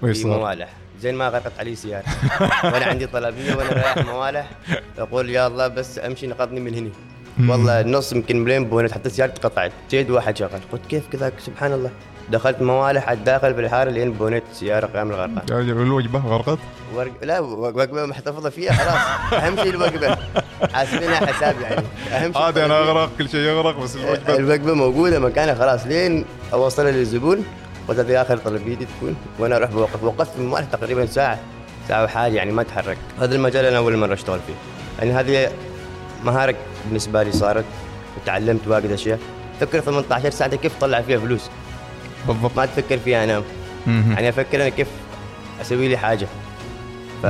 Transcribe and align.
في 0.00 0.06
ويصير. 0.06 0.26
موالح 0.26 0.68
زين 1.02 1.14
ما 1.14 1.28
غرقت 1.28 1.52
علي 1.58 1.74
سيارة. 1.76 2.04
وأنا 2.72 2.84
عندي 2.86 3.06
طلبية 3.06 3.54
وأنا 3.54 3.70
رايح 3.70 3.96
موالح 3.98 4.50
أقول 4.98 5.30
يا 5.30 5.46
الله 5.46 5.68
بس 5.68 5.98
أمشي 5.98 6.26
نقضني 6.26 6.60
من 6.60 6.74
هنا 6.74 6.90
والله 7.52 7.80
النص 7.80 8.12
يمكن 8.12 8.44
ملين 8.44 8.64
بونت 8.64 8.92
حتى 8.92 9.10
سيارتي 9.10 9.40
قطعت. 9.42 9.72
جيد 9.90 10.10
واحد 10.10 10.36
شغل 10.36 10.50
قلت 10.72 10.86
كيف 10.88 11.08
كذا؟ 11.12 11.32
سبحان 11.38 11.72
الله. 11.72 11.90
دخلت 12.30 12.62
موالح 12.62 13.08
على 13.08 13.18
الداخل 13.18 13.54
في 13.54 13.60
الحاره 13.60 13.90
لين 13.90 14.12
بونيت 14.12 14.42
السياره 14.50 14.86
قام 14.86 15.10
رجل 15.12 15.70
الوجبة 15.70 16.18
غرقت؟ 16.18 16.58
ورق... 16.94 17.12
لا 17.22 17.40
وقفه 17.40 18.06
محتفظة 18.06 18.50
فيها 18.50 18.72
خلاص. 18.72 19.42
اهم 19.42 19.56
شيء 19.56 19.70
الوقفه 19.70 20.18
حاسبينها 20.74 21.26
حساب 21.26 21.56
يعني. 21.60 21.86
اهم 22.12 22.32
شيء 22.32 22.42
عادي 22.42 22.64
أنا. 22.64 22.78
أغرق 22.78 23.10
كل 23.18 23.28
شيء 23.28 23.40
يغرق 23.40 23.80
بس 23.80 23.96
الوجبه 23.96 24.36
الوجبه 24.36 24.74
موجودة 24.74 25.18
مكانها 25.18 25.54
خلاص. 25.54 25.86
لين 25.86 26.24
أوصلها 26.52 26.90
للزبون. 26.90 27.44
قلت 27.88 27.98
هذه 27.98 28.22
آخر 28.22 28.36
طلبيتي 28.36 28.86
تكون. 28.96 29.16
وأنا 29.38 29.56
أروح 29.56 29.70
بوقف. 29.70 30.04
وقفت 30.04 30.30
في 30.30 30.38
الموالح 30.38 30.66
تقريبا 30.72 31.06
ساعة 31.06 31.38
ساعة 31.88 32.04
وحاجة 32.04 32.36
يعني 32.36 32.52
ما 32.52 32.62
تحرك 32.62 32.98
هذا 33.20 33.34
المجال 33.34 33.64
أنا 33.64 33.76
أول 33.76 33.96
مرة 33.96 34.14
أشتغل 34.14 34.40
فيه. 34.46 34.54
يعني 34.98 35.12
هذه 35.12 35.52
مهارة 36.24 36.54
بالنسبة 36.86 37.22
لي 37.22 37.32
صارت 37.32 37.64
وتعلمت 38.16 38.68
واجد 38.68 38.90
أشياء. 38.90 39.18
فكر 39.60 39.80
18 39.80 40.30
ساعه 40.30 40.56
كيف 40.56 40.78
تطلع 40.78 41.00
فيها 41.00 41.18
فلوس؟ 41.18 41.50
بالضبط. 42.26 42.56
ما 42.56 42.66
تفكر 42.66 42.98
فيها 42.98 43.24
انام. 43.24 43.42
يعني 43.86 44.28
أفكر 44.28 44.60
أنا 44.60 44.68
كيف 44.68 44.88
أسوي 45.60 45.88
لي 45.88 45.96
حاجة. 45.96 46.26
ف 47.22 47.26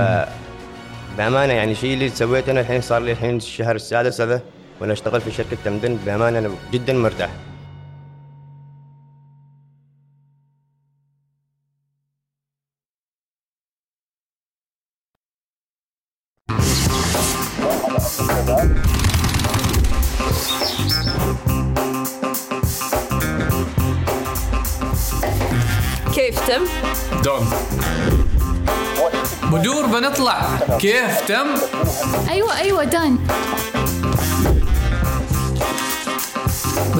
بأمانة 1.18 1.52
يعني 1.52 1.74
شيء 1.74 1.94
اللي 1.94 2.08
سويته 2.08 2.52
أنا 2.52 2.60
الحين 2.60 2.80
صار 2.80 3.02
لي 3.02 3.12
الحين 3.12 3.36
الشهر 3.36 3.76
السادس 3.76 4.20
هذا 4.20 4.42
وأنا 4.80 4.92
أشتغل 4.92 5.20
في 5.20 5.30
شركة 5.30 5.56
تمدن. 5.64 5.98
بأمانة 6.06 6.38
أنا 6.38 6.50
جدا 6.72 6.92
مرتاح. 6.92 7.30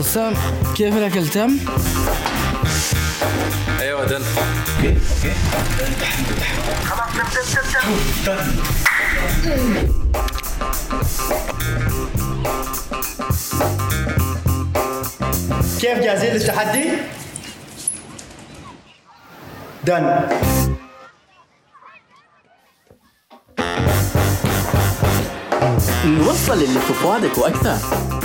بسام 0.01 0.35
كيف 0.77 0.97
الاكل 0.97 1.29
تم؟ 1.29 1.59
أيوه 3.81 4.05
دن 4.05 4.23
كيف 15.81 15.99
جاهزين 15.99 16.33
للتحدي؟ 16.35 16.85
دن 19.85 20.29
نوصل 26.05 26.53
اللي 26.53 26.81
في 26.81 26.93
فؤادك 26.93 27.39
وأكثر 27.39 28.20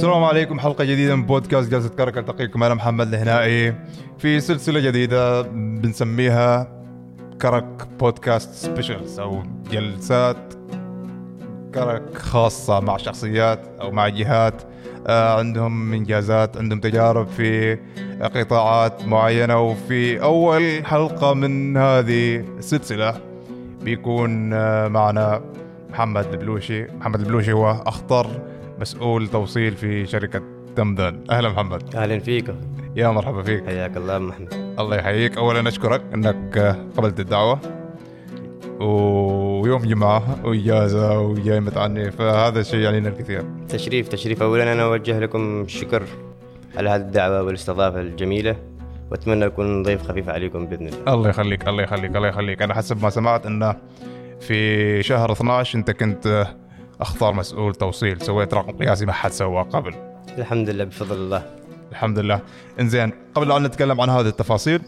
السلام 0.00 0.24
عليكم 0.24 0.60
حلقة 0.60 0.84
جديدة 0.84 1.16
من 1.16 1.26
بودكاست 1.26 1.70
جلسة 1.70 1.88
كرك. 1.88 2.18
ألتقيكم 2.18 2.62
أنا 2.62 2.74
محمد 2.74 3.14
الهنائي 3.14 3.74
في 4.18 4.40
سلسلة 4.40 4.80
جديدة 4.80 5.42
بنسميها 5.52 6.68
كرك 7.42 7.88
بودكاست 7.98 8.54
سبيشلز 8.54 9.20
أو 9.20 9.42
جلسات 9.70 10.36
كرك 11.74 12.18
خاصة 12.18 12.80
مع 12.80 12.96
شخصيات 12.96 13.60
أو 13.80 13.90
مع 13.90 14.08
جهات. 14.08 14.62
آه، 15.06 15.38
عندهم 15.38 15.92
إنجازات 15.92 16.56
عندهم 16.56 16.80
تجارب 16.80 17.26
في 17.26 17.78
قطاعات 18.22 19.04
معينة 19.04 19.60
وفي 19.60 20.22
أول 20.22 20.86
حلقة 20.86 21.34
من 21.34 21.76
هذه 21.76 22.44
السلسلة 22.58 23.20
بيكون 23.82 24.52
آه، 24.52 24.88
معنا 24.88 25.40
محمد 25.90 26.26
البلوشي. 26.26 26.84
محمد 26.84 27.20
البلوشي 27.20 27.52
هو 27.52 27.70
أخطر 27.70 28.49
مسؤول 28.80 29.28
توصيل 29.28 29.76
في 29.76 30.06
شركة 30.06 30.42
دمدن 30.76 31.24
أهلا 31.30 31.48
محمد. 31.48 31.94
أهلا 31.96 32.18
فيكم 32.18 32.54
يا 32.96 33.08
مرحبا 33.08 33.42
فيك. 33.42 33.66
حياك 33.66 33.96
الله 33.96 34.18
محمد. 34.18 34.54
الله 34.78 34.96
يحييك. 34.96 35.36
اولا 35.36 35.68
أشكرك 35.68 36.02
أنك 36.14 36.58
قبلت 36.96 37.20
الدعوة. 37.20 37.60
ويوم 38.80 39.82
جمعة 39.82 40.46
وإجازة 40.46 41.20
وجاي 41.20 41.60
متعني 41.60 42.10
فهذا 42.10 42.60
الشيء 42.60 42.80
يعني 42.80 43.00
لنا 43.00 43.08
الكثير. 43.08 43.44
تشريف 43.68 44.08
تشريف. 44.08 44.42
اولا 44.42 44.72
أنا 44.72 44.82
أوجه 44.82 45.18
لكم 45.18 45.60
الشكر 45.60 46.02
على 46.76 46.90
هذه 46.90 47.00
الدعوة 47.00 47.42
والاستضافة 47.42 48.00
الجميلة 48.00 48.56
وأتمنى 49.10 49.46
أكون 49.46 49.82
ضيف 49.82 50.02
خفيف 50.02 50.28
عليكم 50.28 50.66
بإذن 50.66 50.86
الله. 50.86 51.14
الله 51.14 51.28
يخليك 51.28 51.68
الله 51.68 51.82
يخليك 51.82 52.16
الله 52.16 52.28
يخليك. 52.28 52.62
أنا 52.62 52.74
حسب 52.74 53.02
ما 53.02 53.10
سمعت 53.10 53.46
انه 53.46 53.76
في 54.40 55.02
شهر 55.02 55.32
12 55.32 55.78
أنت 55.78 55.90
كنت 55.90 56.46
اخطر 57.00 57.32
مسؤول 57.32 57.74
توصيل 57.74 58.20
سويت 58.20 58.54
رقم 58.54 58.76
قياسي 58.78 59.06
ما 59.06 59.12
حد 59.12 59.30
سواه 59.30 59.62
قبل. 59.62 59.94
الحمد 60.38 60.70
لله 60.70 60.84
بفضل 60.84 61.16
الله. 61.16 61.56
الحمد 61.90 62.18
لله. 62.18 62.40
إنزين 62.80 63.12
قبل 63.34 63.52
ان 63.52 63.62
نتكلم 63.62 64.00
عن 64.00 64.08
هذه 64.08 64.28
التفاصيل 64.28 64.80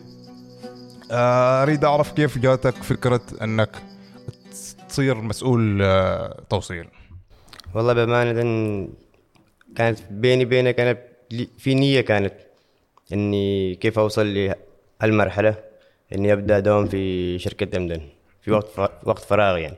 آه، 1.10 1.62
أريد 1.62 1.84
أعرف 1.84 2.12
كيف 2.12 2.38
جاتك 2.38 2.74
فكرة 2.74 3.20
إنك 3.42 3.70
تصير 4.88 5.14
مسؤول 5.14 5.82
آه، 5.82 6.42
توصيل؟ 6.50 6.88
والله 7.74 7.92
بأمانة 7.92 8.88
كانت 9.76 9.98
بيني 10.10 10.44
بينك 10.44 10.80
أنا 10.80 10.98
في 11.58 11.74
نية 11.74 12.00
كانت 12.00 12.34
إني 13.12 13.74
كيف 13.74 13.98
أوصل 13.98 14.54
لهالمرحله 15.00 15.54
إني 16.14 16.32
أبدأ 16.32 16.58
دوام 16.58 16.86
في 16.86 17.38
شركة 17.38 17.66
دمدن 17.66 18.00
في 18.40 18.50
وقت. 18.50 18.78
وقت 19.04 19.22
فراغ 19.22 19.58
يعني. 19.58 19.76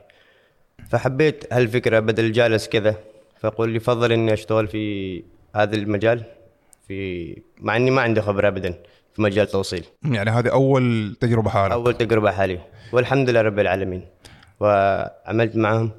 فحبيت 0.89 1.53
هالفكرة 1.53 1.99
بدل 1.99 2.31
جالس 2.31 2.67
كذا. 2.67 2.95
فقول 3.39 3.69
لي 3.69 3.79
فضل 3.79 4.11
إني 4.11 4.33
أشتغل 4.33 4.67
في 4.67 5.23
هذا 5.55 5.75
المجال 5.75 6.23
في 6.87 7.41
مع 7.61 7.75
إني 7.75 7.91
ما 7.91 8.01
عندي 8.01 8.21
خبرة 8.21 8.47
ابدا 8.47 8.71
في 9.13 9.21
مجال 9.21 9.45
التوصيل 9.45 9.85
يعني 10.05 10.29
هذه 10.29 10.47
أول 10.51 11.15
تجربة 11.19 11.49
حالة 11.49 11.73
أول 11.73 11.93
تجربة 11.97 12.31
حاليا 12.31 12.61
والحمد 12.91 13.29
لله 13.29 13.41
رب 13.41 13.59
العالمين. 13.59 14.05
وعملت 14.59 15.55
معهم 15.55 15.91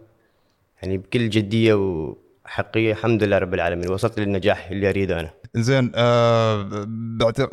يعني 0.82 0.98
بكل 0.98 1.30
جدية 1.30 1.74
وحقية 1.74 2.92
الحمد 2.92 3.22
لله 3.22 3.38
رب 3.38 3.54
العالمين. 3.54 3.90
وصلت 3.90 4.20
للنجاح 4.20 4.70
اللي 4.70 4.88
أريده 4.88 5.20
أنا. 5.20 5.30
زين 5.54 5.92
آه 5.94 6.86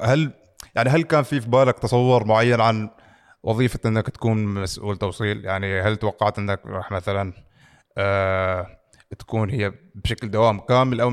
هل 0.02 0.32
يعني 0.76 0.90
هل 0.90 1.04
كان 1.04 1.24
في 1.24 1.42
في 1.42 1.50
بالك 1.50 1.80
تصور 1.80 2.26
معين 2.26 2.62
عن 2.62 2.90
وظيفة 3.44 3.80
إنك 3.86 4.10
تكون 4.10 4.46
مسؤول 4.46 4.98
توصيل 4.98 5.46
يعني 5.46 5.82
هل 5.82 5.98
توقعت 5.98 6.40
إنك 6.40 6.60
راح 6.66 6.92
مثلا 6.92 7.34
آه 7.98 8.68
تكون 9.20 9.50
هي 9.50 9.72
بشكل 9.96 10.32
دوام 10.32 10.60
كامل 10.60 11.02
أو 11.02 11.12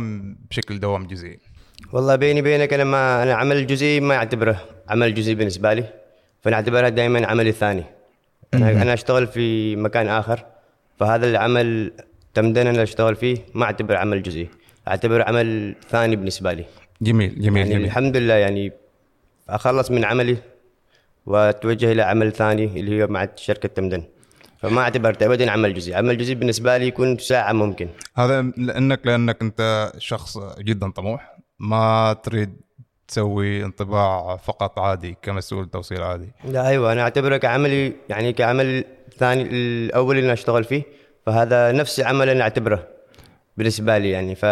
بشكل 0.51 0.81
دوام 0.81 1.07
جزئي؟ 1.07 1.39
والله 1.93 2.17
بيني 2.17 2.43
بينك 2.43 2.73
أنا 2.73 2.85
ما 2.85 3.23
أنا 3.23 3.35
عمل 3.35 3.57
الجزئي 3.57 4.01
ما 4.01 4.15
أعتبره 4.15 4.61
عمل 4.89 5.15
جزئي 5.15 5.35
بالنسبة 5.35 5.73
لي 5.73 5.85
فانا 6.41 6.57
اعتبرها 6.57 6.89
دائما 6.89 7.27
عملي 7.27 7.51
الثاني. 7.51 7.85
أنا 8.55 8.83
أنا 8.83 8.95
أشتغل 8.95 9.27
في 9.27 9.77
مكان 9.77 10.09
آخر 10.09 10.47
فهذا 10.99 11.27
العمل 11.27 11.93
تمدن 12.35 12.67
أنا 12.67 12.83
أشتغل 12.83 13.17
فيه 13.17 13.37
ما 13.55 13.65
أعتبره 13.65 13.99
عمل 13.99 14.23
جزئي 14.23 14.49
أعتبره 14.89 15.25
عمل 15.25 15.75
ثاني 15.89 16.17
بالنسبة 16.17 16.53
لي. 16.53 16.65
جميل 17.03 17.41
جميل 17.41 17.57
يعني 17.57 17.71
جميل. 17.71 17.85
الحمد 17.85 18.17
لله 18.17 18.35
يعني 18.35 18.73
أخلص 19.49 19.91
من 19.91 20.05
عملي 20.05 20.37
واتوجه 21.31 21.93
إلى 21.93 22.03
عمل 22.03 22.33
ثاني 22.33 22.65
اللي 22.65 23.03
هو 23.03 23.07
مع 23.07 23.29
شركة 23.37 23.69
تمدن. 23.69 24.05
فما 24.59 24.81
اعتبرته 24.81 25.27
ابدا 25.27 25.51
عمل 25.51 25.75
جزئي. 25.75 25.95
عمل 25.95 26.19
جزئي 26.19 26.35
بالنسبة 26.35 26.77
لي 26.77 26.87
يكون 26.87 27.19
ساعة 27.19 27.53
ممكن. 27.53 27.89
هذا 28.15 28.43
لانك 28.57 29.01
لأنك 29.05 29.43
أنت 29.43 29.93
شخص 29.99 30.39
جدا 30.59 30.91
طموح. 30.91 31.37
ما 31.59 32.17
تريد 32.23 32.57
تسوي 33.09 33.65
انطباع 33.65 34.37
فقط 34.37 34.79
عادي 34.79 35.17
كمسؤول 35.23 35.71
توصيل 35.71 36.03
عادي. 36.03 36.33
لا 36.45 36.69
أيوه 36.69 36.93
أنا 36.93 37.03
أعتبره 37.03 37.37
كعملي 37.37 37.93
يعني 38.09 38.33
كعمل 38.33 38.85
ثاني 39.19 39.43
الأول 39.43 40.17
اللي 40.17 40.25
أنا 40.25 40.33
أشتغل 40.33 40.65
فيه. 40.65 40.83
فهذا 41.27 41.73
نفس 41.73 42.01
عمل 42.01 42.29
أنا 42.29 42.43
أعتبره 42.43 42.89
بالنسبة 43.57 43.99
لي 43.99 44.11
يعني. 44.11 44.35
ف... 44.35 44.45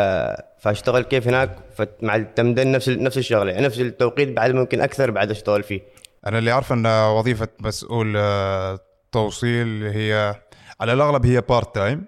فأشتغل 0.61 1.03
كيف 1.03 1.29
هناك 1.29 1.57
مع 2.03 2.17
التمدن 2.17 2.73
نفس 2.73 2.89
نفس 2.89 3.19
الشغلة. 3.19 3.53
يعني 3.53 3.67
نفس 3.67 3.81
التوقيت 3.81 4.29
بعد 4.29 4.51
ممكن 4.51 4.81
أكثر 4.81 5.11
بعد 5.11 5.31
أشتغل 5.31 5.63
فيه. 5.63 5.81
أنا 6.27 6.39
اللي 6.39 6.53
أعرف 6.53 6.73
أن 6.73 6.87
وظيفة 6.87 7.49
مسؤول 7.61 8.15
آه، 8.17 8.79
توصيل 9.13 9.85
هي 9.87 10.35
على 10.81 10.93
الأغلب 10.93 11.27
هي 11.27 11.41
part 11.41 11.75
time 11.75 12.05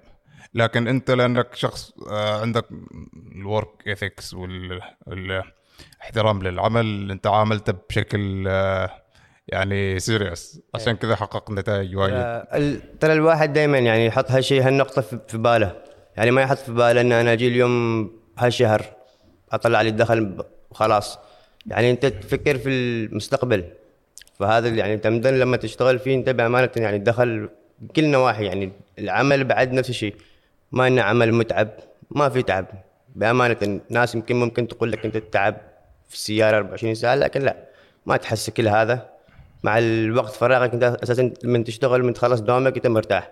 لكن 0.54 0.88
أنت 0.88 1.10
لأنك 1.10 1.54
شخص 1.54 1.92
آه، 2.10 2.40
عندك 2.40 2.64
ال 3.36 3.46
work 3.46 3.86
ethics 3.86 4.34
والاحترام 5.06 6.42
للعمل 6.42 7.10
أنت 7.10 7.26
عاملته 7.26 7.74
بشكل 7.88 8.44
آه، 8.48 8.90
يعني 9.48 9.98
serious 9.98 10.60
عشان 10.74 10.96
كذا 10.96 11.16
حققت 11.16 11.50
نتائج 11.50 11.96
وايد. 11.96 12.80
ترى 13.00 13.12
الواحد 13.12 13.52
دائما 13.52 13.78
يعني 13.78 14.06
يحط 14.06 14.30
هالشيء 14.30 14.66
هالنقطة 14.66 15.02
في 15.02 15.38
باله. 15.38 15.76
يعني 16.16 16.30
ما 16.30 16.42
يحط 16.42 16.58
في 16.58 16.72
باله 16.72 17.00
إن 17.00 17.12
أنا 17.12 17.32
أجي 17.32 17.48
اليوم 17.48 18.10
هالشهر 18.38 18.84
أطلع 19.52 19.82
لي 19.82 19.88
الدخل 19.88 20.44
وخلاص 20.70 21.18
يعني 21.66 21.90
أنت 21.90 22.06
تفكر 22.06 22.58
في 22.58 22.68
المستقبل. 22.68 23.64
فهذا 24.40 24.68
يعني 24.68 24.96
تمدن 24.96 25.34
لما 25.34 25.56
تشتغل 25.56 25.98
فيه 25.98 26.14
أنت 26.14 26.28
بامانة 26.28 26.70
يعني 26.76 26.96
الدخل 26.96 27.48
بكل 27.78 28.04
نواحي 28.04 28.44
يعني 28.44 28.72
العمل 28.98 29.44
بعد 29.44 29.72
نفس 29.72 29.90
الشيء. 29.90 30.14
ما 30.72 30.86
إنه 30.86 31.02
عمل 31.02 31.34
متعب 31.34 31.68
ما 32.10 32.28
في 32.28 32.42
تعب. 32.42 32.66
بامانة 33.14 33.56
الناس 33.62 34.14
يمكن 34.14 34.36
ممكن 34.36 34.68
تقول 34.68 34.92
لك 34.92 35.04
أنت 35.04 35.16
تتعب 35.16 35.56
في 36.08 36.14
السيارة 36.14 36.56
24 36.56 36.94
ساعة 36.94 37.14
لكن 37.14 37.40
لا 37.42 37.56
ما 38.06 38.16
تحس 38.16 38.50
كل 38.50 38.68
هذا. 38.68 39.10
مع 39.62 39.78
الوقت 39.78 40.32
فراغك 40.32 40.72
أنت 40.72 40.82
أساسا 41.02 41.32
من 41.44 41.64
تشتغل 41.64 42.02
من 42.04 42.14
تخلص 42.14 42.40
دوامك 42.40 42.76
أنت 42.76 42.86
مرتاح. 42.86 43.30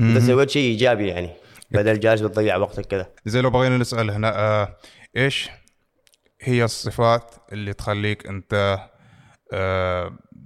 انت 0.00 0.18
سويت 0.18 0.50
شيء 0.50 0.62
إيجابي 0.62 1.08
يعني 1.08 1.30
بدل 1.70 2.00
جالس 2.00 2.20
بتضيع 2.20 2.56
وقتك 2.56 2.86
كذا 2.86 3.06
زي 3.26 3.40
لو 3.40 3.50
بغينا 3.50 3.78
نسأل 3.78 4.10
هنا 4.10 4.38
آه 4.38 4.76
إيش 5.16 5.50
هي 6.40 6.64
الصفات 6.64 7.34
اللي 7.52 7.72
تخليك 7.72 8.26
أنت 8.26 8.78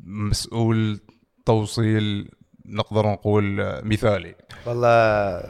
مسؤول 0.07 1.01
توصيل 1.47 2.31
نقدر 2.67 3.07
نقول 3.07 3.61
آه، 3.61 3.81
مثالي. 3.85 4.35
والله 4.67 5.43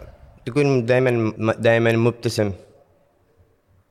تكون 0.46 0.86
دائما 0.86 1.32
دائما 1.58 1.92
مبتسم 1.92 2.52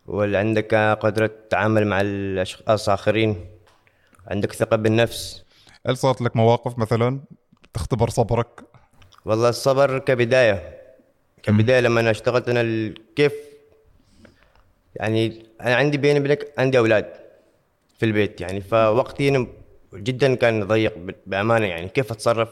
واللي 0.06 0.38
عندك 0.38 0.76
قدرة 0.76 1.32
تعامل 1.50 1.88
مع 1.88 2.02
الاشخاص 2.02 2.90
الآخرين 2.90 3.46
عندك 4.28 4.52
ثقة 4.54 4.76
بالنفس. 4.76 5.44
هل 5.88 5.98
صارت 5.98 6.22
لك 6.22 6.36
مواقف 6.36 6.78
مثلا 6.78 7.20
تختبر 7.74 8.10
صبرك؟ 8.10 8.64
والله 9.26 9.50
الصبر 9.50 10.00
كبداية. 10.00 10.78
كبداية 11.44 11.80
لما 11.80 12.00
أنا 12.00 12.12
اشتغلت 12.12 12.50
أنا 12.50 12.94
كيف؟ 13.16 13.34
يعني 14.96 15.46
أنا 15.62 15.76
عندي 15.76 15.98
بيني 15.98 16.20
وبينك 16.20 16.54
عندي 16.58 16.78
أولاد. 16.78 17.27
في 17.98 18.06
البيت 18.06 18.42
يعني. 18.42 18.62
فوقتي 18.62 19.48
جدا 19.94 20.36
كان 20.36 20.64
ضيق 20.68 20.98
ب- 20.98 21.16
بأمانة 21.26 21.66
يعني. 21.66 21.90
كيف 21.90 22.12
أتصرف؟ 22.12 22.50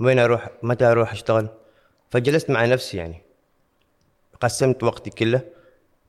وين 0.00 0.18
أروح؟ 0.18 0.48
متى 0.62 0.84
أروح 0.84 1.12
أشتغل؟ 1.12 1.48
فجلست 2.10 2.50
مع 2.50 2.64
نفسي 2.64 2.96
يعني. 2.96 3.22
قسمت 4.40 4.82
وقتي 4.82 5.10
كله. 5.10 5.40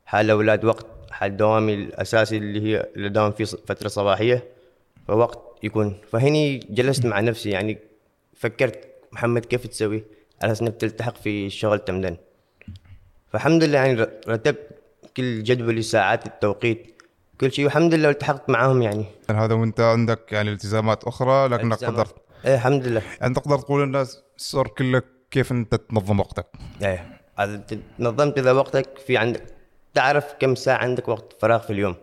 حال 0.05 0.25
الأولاد 0.25 0.65
وقت 0.65 0.85
حال 1.11 1.37
دوامي 1.37 1.73
الأساسي 1.73 2.37
اللي 2.37 2.61
هي 2.61 2.89
اللي 2.95 3.09
دوام 3.09 3.31
فيه 3.31 3.43
ص- 3.43 3.55
فترة 3.55 3.87
صباحية. 3.87 4.43
فوقت 5.07 5.39
يكون. 5.63 6.01
فهني 6.11 6.57
جلست 6.57 7.05
مع 7.05 7.19
نفسي 7.19 7.49
يعني. 7.49 7.77
فكرت 8.35 8.87
محمد 9.11 9.45
كيف 9.45 9.67
تسوي؟ 9.67 10.03
على 10.41 10.51
أساس 10.51 10.61
إنك 10.61 10.75
تلتحق 10.75 11.17
في 11.17 11.45
الشغل 11.45 11.79
تمدن. 11.79 12.17
فالحمد 13.31 13.63
لله 13.63 13.77
يعني 13.77 13.93
رتبت 14.27 14.67
كل 15.17 15.43
جدولي 15.43 15.81
ساعات 15.81 16.25
التوقيت. 16.27 16.98
كل 17.41 17.51
شيء 17.51 17.65
والحمد 17.65 17.93
لله 17.93 18.09
التحقت 18.09 18.49
معاهم 18.49 18.81
يعني. 18.81 19.05
هذا 19.31 19.53
وانت 19.53 19.79
عندك 19.79 20.31
يعني 20.31 20.51
التزامات 20.51 21.03
أخرى 21.03 21.47
لكنك 21.47 21.73
التزامات. 21.73 21.99
قدرت. 21.99 22.15
إيه 22.45 22.55
الحمد 22.55 22.87
لله. 22.87 23.01
يعني 23.21 23.33
تقدر 23.33 23.57
تقول 23.57 23.83
الناس 23.83 24.23
السر 24.37 24.67
كله 24.67 25.01
كيف 25.31 25.51
أنت 25.51 25.75
تنظم 25.75 26.19
وقتك؟ 26.19 26.45
إيه 26.81 27.19
نظمت 27.99 28.37
إذا 28.37 28.51
وقتك 28.51 28.97
في 29.07 29.17
عندك 29.17 29.43
تعرف 29.93 30.25
كم 30.39 30.55
ساعة 30.55 30.77
عندك 30.77 31.07
وقت 31.07 31.35
فراغ 31.41 31.59
في 31.59 31.73
اليوم. 31.73 31.95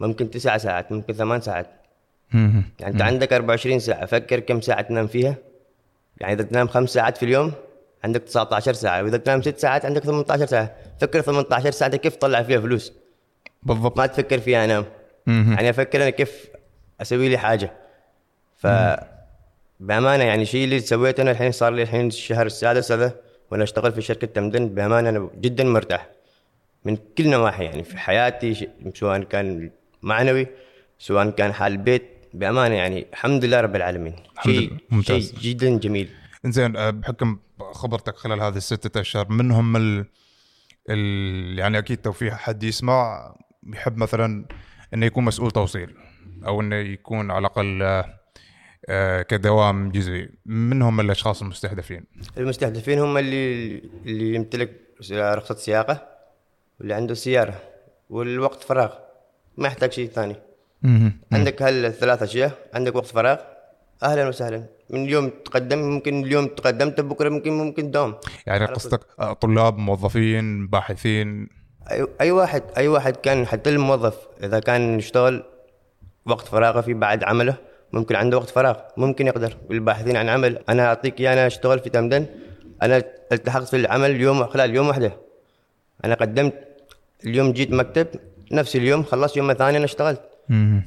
ممكن 0.00 0.30
تسع 0.30 0.56
ساعات 0.56 0.92
ممكن 0.92 1.14
ثمان 1.14 1.40
ساعات. 1.40 1.66
يعني 2.32 2.66
أنت 2.86 3.02
عندك 3.02 3.32
24 3.32 3.78
ساعة 3.78 4.06
فكر 4.06 4.40
كم 4.40 4.60
ساعة 4.60 4.80
تنام 4.82 5.06
فيها. 5.06 5.34
يعني 6.20 6.32
إذا 6.32 6.42
تنام 6.42 6.68
خمس 6.68 6.90
ساعات 6.90 7.16
في 7.16 7.22
اليوم 7.22 7.52
عندك 8.04 8.22
19 8.22 8.72
ساعة. 8.72 9.02
وإذا 9.02 9.16
تنام 9.16 9.42
ست 9.42 9.58
ساعات 9.58 9.84
عندك 9.84 10.02
18 10.04 10.46
ساعة. 10.46 10.74
فكر 11.00 11.20
18 11.20 11.70
ساعة 11.70 11.96
كيف 11.96 12.16
تطلع 12.16 12.42
فيها 12.42 12.60
فلوس؟ 12.60 12.92
بالضبط. 13.68 13.98
ما 13.98 14.06
تفكر 14.06 14.38
فيها 14.38 14.64
انام 14.64 14.84
يعني 15.26 15.70
أفكر 15.70 16.02
أنا 16.02 16.10
كيف 16.10 16.46
أسوي 17.00 17.28
لي 17.28 17.38
حاجة. 17.38 17.72
ف 18.56 18.66
بأمانة 19.80 20.24
يعني 20.24 20.42
الشيء 20.42 20.64
اللي 20.64 20.80
سويته 20.80 21.22
أنا 21.22 21.30
الحين 21.30 21.52
صار 21.52 21.72
لي 21.72 21.82
الحين 21.82 22.06
الشهر 22.06 22.46
السادس 22.46 22.92
هذا 22.92 23.14
وأنا 23.50 23.64
أشتغل 23.64 23.92
في 23.92 24.00
شركة 24.00 24.26
تمدن 24.26 24.68
بأمانة 24.68 25.08
أنا 25.08 25.30
جدا 25.40 25.64
مرتاح. 25.64 26.08
من 26.84 26.96
كل 27.18 27.28
نواحي 27.30 27.64
يعني 27.64 27.82
في 27.82 27.98
حياتي 27.98 28.68
سواء 28.94 29.22
كان 29.22 29.70
معنوي 30.02 30.46
سواء 30.98 31.30
كان 31.30 31.52
حال 31.52 31.72
البيت 31.72 32.02
بأمانة 32.34 32.74
يعني 32.74 33.06
الحمد 33.12 33.44
لله 33.44 33.60
رب 33.60 33.76
العالمين. 33.76 34.16
شيء. 34.44 34.72
ممتاز. 34.90 35.34
شيء 35.34 35.40
جدا 35.40 35.78
جميل. 35.78 36.08
زين 36.44 36.76
آه، 36.76 36.90
بحكم 36.90 37.38
خبرتك 37.72 38.16
خلال 38.16 38.40
هذه 38.40 38.56
الستة 38.56 39.00
أشهر 39.00 39.26
منهم 39.28 39.76
ال... 39.76 40.04
ال... 40.90 41.58
يعني 41.58 41.78
أكيد 41.78 41.98
تو 41.98 42.12
في 42.12 42.30
حد 42.30 42.62
يسمع. 42.62 43.34
يحب 43.74 43.96
مثلا 43.96 44.44
إنه 44.94 45.06
يكون 45.06 45.24
مسؤول 45.24 45.50
توصيل 45.50 45.94
أو 46.46 46.60
إنه 46.60 46.76
يكون 46.76 47.30
على 47.30 47.38
الأقل 47.38 47.82
آه، 47.82 48.18
آه، 48.88 49.22
كدوام 49.22 49.90
جزئي. 49.90 50.30
من 50.46 50.82
هم 50.82 51.00
الأشخاص 51.00 51.42
المستهدفين. 51.42 52.04
المستهدفين 52.38 52.98
هم 52.98 53.18
اللي 53.18 53.78
اللي 54.06 54.34
يمتلك 54.34 54.80
رخصة 55.12 55.54
سياقة 55.54 56.08
واللي 56.78 56.94
عنده 56.94 57.14
سيارة 57.14 57.60
والوقت 58.10 58.62
فراغ. 58.62 58.92
ما 59.56 59.68
يحتاج 59.68 59.92
شيء 59.92 60.08
ثاني. 60.08 60.36
عندك 61.32 61.62
هالثلاث 61.62 62.22
أشياء. 62.22 62.68
عندك 62.74 62.94
وقت 62.94 63.06
فراغ. 63.06 63.38
أهلا 64.02 64.28
وسهلا. 64.28 64.66
من 64.90 65.04
اليوم 65.04 65.28
تقدم 65.28 65.78
ممكن 65.78 66.24
اليوم 66.24 66.46
تقدمت 66.46 67.00
بكرة 67.00 67.28
ممكن 67.28 67.52
ممكن 67.52 67.90
دوم 67.90 68.14
يعني 68.46 68.64
قصدك 68.66 69.00
آه، 69.20 69.32
طلاب 69.32 69.78
موظفين 69.78 70.66
باحثين؟ 70.66 71.57
اي 72.20 72.30
واحد 72.30 72.62
أي 72.76 72.88
واحد 72.88 73.16
كان 73.16 73.46
حتى 73.46 73.70
الموظف 73.70 74.16
إذا 74.42 74.60
كان 74.60 74.98
يشتغل 74.98 75.44
وقت 76.26 76.46
فراغه 76.46 76.80
في 76.80 76.94
بعد 76.94 77.24
عمله 77.24 77.54
ممكن 77.92 78.16
عنده 78.16 78.36
وقت 78.36 78.50
فراغ 78.50 78.76
ممكن 78.96 79.26
يقدر 79.26 79.56
الباحثين 79.70 80.16
عن 80.16 80.28
عمل 80.28 80.58
أنا 80.68 80.86
أعطيك 80.86 81.20
إياه 81.20 81.32
أنا 81.32 81.46
أشتغل 81.46 81.78
في 81.78 81.90
تمدن 81.90 82.26
أنا 82.82 83.02
التحقت 83.32 83.68
في 83.68 83.76
العمل 83.76 84.10
اليوم 84.10 84.46
خلال 84.46 84.74
يوم 84.74 84.88
واحدة. 84.88 85.12
أنا 86.04 86.14
قدمت 86.14 86.54
اليوم 87.26 87.52
جيت 87.52 87.72
مكتب 87.72 88.06
نفس 88.52 88.76
اليوم 88.76 89.02
خلصت 89.02 89.36
يوم 89.36 89.50
الثاني 89.50 89.76
أنا 89.76 89.84
اشتغلت. 89.84 90.20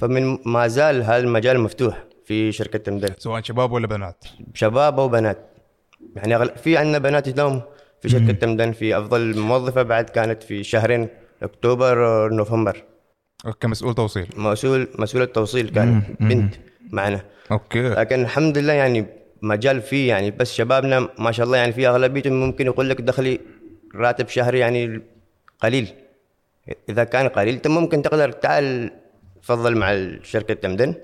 فمن 0.01 0.37
ما 0.45 0.67
زال 0.67 1.03
هذا 1.03 1.17
المجال 1.17 1.59
مفتوح 1.59 2.03
في 2.25 2.51
شركة 2.51 2.79
تمدن. 2.79 3.13
سواء 3.17 3.41
شباب 3.41 3.71
ولا 3.71 3.87
بنات؟ 3.87 4.25
شباب 4.53 4.99
أو 4.99 5.07
بنات. 5.07 5.37
يعني. 6.15 6.45
في 6.55 6.77
عندنا 6.77 6.97
بنات 6.97 7.27
يداوموا 7.27 7.61
في 8.01 8.10
شركة 8.10 8.31
تمدن 8.31 8.72
في 8.72 8.98
أفضل 8.98 9.39
موظفة 9.39 9.84
بعد 9.84 10.10
كانت 10.10 10.43
في 10.43 10.63
شهرين 10.63 11.08
أكتوبر 11.43 12.29
نوفمبر. 12.34 12.84
كمسؤول 13.60 13.96
توصيل. 13.96 14.27
مسؤول 14.38 14.88
مسؤول 15.00 15.24
التوصيل 15.24 15.70
كانت 15.70 16.05
بنت 16.20 16.55
معنا. 16.91 17.22
okay. 17.51 17.89
لكن 17.89 18.22
الحمد 18.22 18.58
لله 18.58 18.74
يعني 18.74 19.05
مجال 19.41 19.81
فيه 19.81 20.10
يعني 20.10 20.31
بس 20.31 20.53
شبابنا 20.53 21.10
ما 21.20 21.31
شاء 21.31 21.46
الله 21.46 21.58
يعني 21.58 21.72
في 21.74 21.88
اغلبيتهم 21.88 22.34
ممكن 22.34 22.65
يقول 22.65 22.89
لك 22.89 23.01
دخلي 23.01 23.39
راتب 23.96 24.27
شهري 24.27 24.60
يعني 24.60 25.01
قليل. 25.60 25.88
إذا 26.89 27.03
كان 27.03 27.27
قليل 27.27 27.53
انت 27.53 27.67
ممكن 27.67 28.01
تقدر 28.01 28.31
تعال 28.31 28.91
تفضل 29.41 29.77
مع 29.77 30.08
شركه 30.24 30.53
تمدن 30.53 30.96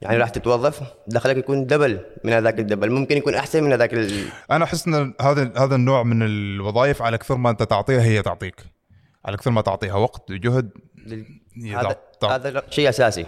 يعني 0.00 0.16
راح 0.16 0.28
تتوظف 0.28 0.80
دخلك 1.06 1.36
يكون 1.36 1.66
double 1.66 2.00
من 2.24 2.32
هذاك 2.32 2.58
ال 2.58 2.63
double 2.63 2.90
ممكن 2.90 3.16
يكون 3.16 3.34
أحسن 3.34 3.64
من 3.64 3.72
هذاك 3.72 3.94
ال... 3.94 4.24
أنا 4.50 4.64
أحس 4.64 4.86
إن 4.86 5.14
هذا 5.20 5.52
هذا 5.56 5.74
النوع 5.74 6.02
من 6.02 6.22
الوظائف 6.22 7.02
على 7.02 7.18
كثر 7.18 7.36
ما 7.36 7.50
أنت 7.50 7.62
تعطيها 7.62 8.02
هي 8.02 8.22
تعطيك. 8.22 8.54
على 9.24 9.36
كثر 9.36 9.50
ما 9.50 9.60
تعطيها 9.60 9.94
وقت 9.94 10.30
وجهد 10.30 10.70
هذا 11.74 11.96
هذا 12.24 12.62
شيء 12.70 12.88
أساسي. 12.88 13.26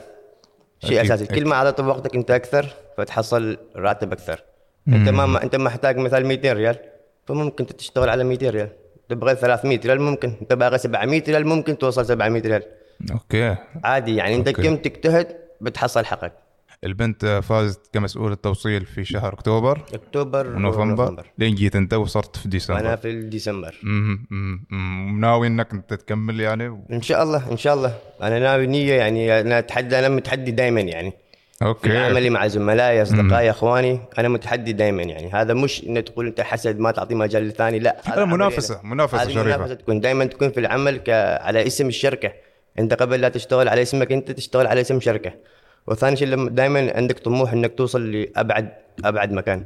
شيء 0.85 1.01
أكيد، 1.01 1.11
أساسي. 1.13 1.27
كل 1.27 1.47
ما 1.47 1.57
عطيت 1.57 1.81
وقتك 1.81 2.15
أنت 2.17 2.31
أكثر 2.31 2.67
فتحصل 2.99 3.59
راتب 3.77 4.13
أكثر. 4.13 4.43
أنت 4.89 5.09
ما 5.09 5.27
ما- 5.27 5.43
أنت 5.43 5.57
محتاج 5.57 5.97
مثلا 5.97 6.21
200 6.27 6.53
ريال 6.53 6.77
فممكن 7.27 7.67
تشتغل 7.67 8.09
على 8.09 8.25
200 8.25 8.51
ريال. 8.51 8.69
تبغى 9.09 9.35
300 9.35 9.81
ريال 9.85 10.01
ممكن. 10.01 10.33
انت 10.43 10.53
باغي 10.53 10.79
700 10.79 11.23
ريال 11.29 11.47
ممكن 11.47 11.79
توصل 11.79 12.07
700 12.07 12.43
ريال. 12.43 12.63
okay. 13.13 13.57
عادي 13.85 14.17
يعني 14.17 14.37
أنت 14.37 14.49
okay. 14.49 14.63
كم 14.63 14.77
تجتهد 14.77 15.37
بتحصل 15.61 16.05
حقك. 16.05 16.33
البنت 16.85 17.41
فازت 17.43 17.81
كمسؤول 17.93 18.33
التوصيل 18.33 18.87
في 18.87 19.05
شهر 19.05 19.33
أكتوبر. 19.33 19.81
أكتوبر 19.95 20.47
ونوفمبر. 20.47 21.27
لين 21.39 21.55
جيت 21.55 21.77
أنت 21.77 21.95
وصرت 21.95 22.37
في 22.37 22.45
أنا 22.45 22.51
ديسمبر 22.51 22.97
في 22.97 23.23
ديسمبر. 23.23 23.75
ناوي 25.21 25.47
إنك 25.47 25.73
أنت 25.73 25.95
تكمل 25.95 26.41
يعني؟ 26.41 26.85
إن 26.93 27.03
شاء 27.03 27.23
الله 27.23 27.53
إن 27.53 27.57
شاء 27.57 27.75
الله. 27.75 27.95
أنا 28.23 28.39
ناوي 28.39 28.67
نية 28.67 28.95
يعني 28.95 29.41
أنا 29.41 29.59
أتحدى 29.59 29.99
أنا 29.99 30.09
متحدي 30.09 30.51
دائما 30.51 30.81
يعني. 30.81 31.13
في 31.59 31.65
أوكي 31.65 31.97
عملي 31.97 32.31
مع 32.31 32.47
زملائي 32.47 33.03
أصدقائي 33.03 33.51
إخواني 33.51 34.01
أنا 34.19 34.29
متحدي 34.29 34.73
دائما 34.73 35.03
يعني. 35.03 35.33
هذا 35.33 35.55
مش 35.55 35.85
انه 35.85 36.01
تقول 36.01 36.27
أنت 36.27 36.41
حسد 36.41 36.79
ما 36.79 36.91
تعطي 36.91 37.15
مجال 37.15 37.43
للثاني 37.43 37.79
لا. 37.79 38.01
هذا 38.05 38.23
أنا. 38.23 38.25
منافسة 38.25 38.81
هذه 39.23 39.29
شريفة. 39.29 39.43
منافسة 39.43 39.75
تكون 39.75 40.01
دائما 40.01 40.25
تكون 40.25 40.51
في 40.51 40.61
العمل 40.61 40.97
ك... 40.97 41.11
على 41.41 41.67
اسم 41.67 41.89
الشركة. 41.89 42.33
أنت 42.79 42.95
قبل 42.95 43.21
لا 43.21 43.29
تشتغل 43.29 43.69
على 43.69 43.83
اسمك 43.83 44.13
أنت 44.13 44.31
تشتغل 44.31 44.67
على 44.67 44.81
اسم 44.81 45.01
شركة. 45.01 45.33
وثاني 45.87 46.17
شيء 46.17 46.29
لما 46.29 46.51
دائما 46.51 46.97
عندك 46.97 47.19
طموح 47.19 47.53
إنك 47.53 47.75
توصل 47.75 48.11
لابعد 48.13 48.69
أبعد 49.05 49.33
مكان. 49.33 49.65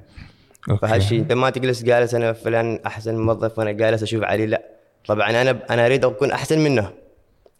فهالشيء 0.82 1.18
إنت 1.20 1.32
ما 1.32 1.50
تجلس 1.50 1.82
جالس 1.82 2.14
أنا 2.14 2.32
فلان 2.32 2.80
أحسن 2.86 3.18
موظف 3.18 3.58
وأنا 3.58 3.72
جالس 3.72 4.02
أشوف 4.02 4.24
عليه 4.24 4.46
لا. 4.46 4.62
طبعا 5.06 5.30
أنا 5.30 5.58
أنا 5.70 5.86
أريد 5.86 6.04
أكون 6.04 6.30
أحسن 6.30 6.58
منه 6.58 6.90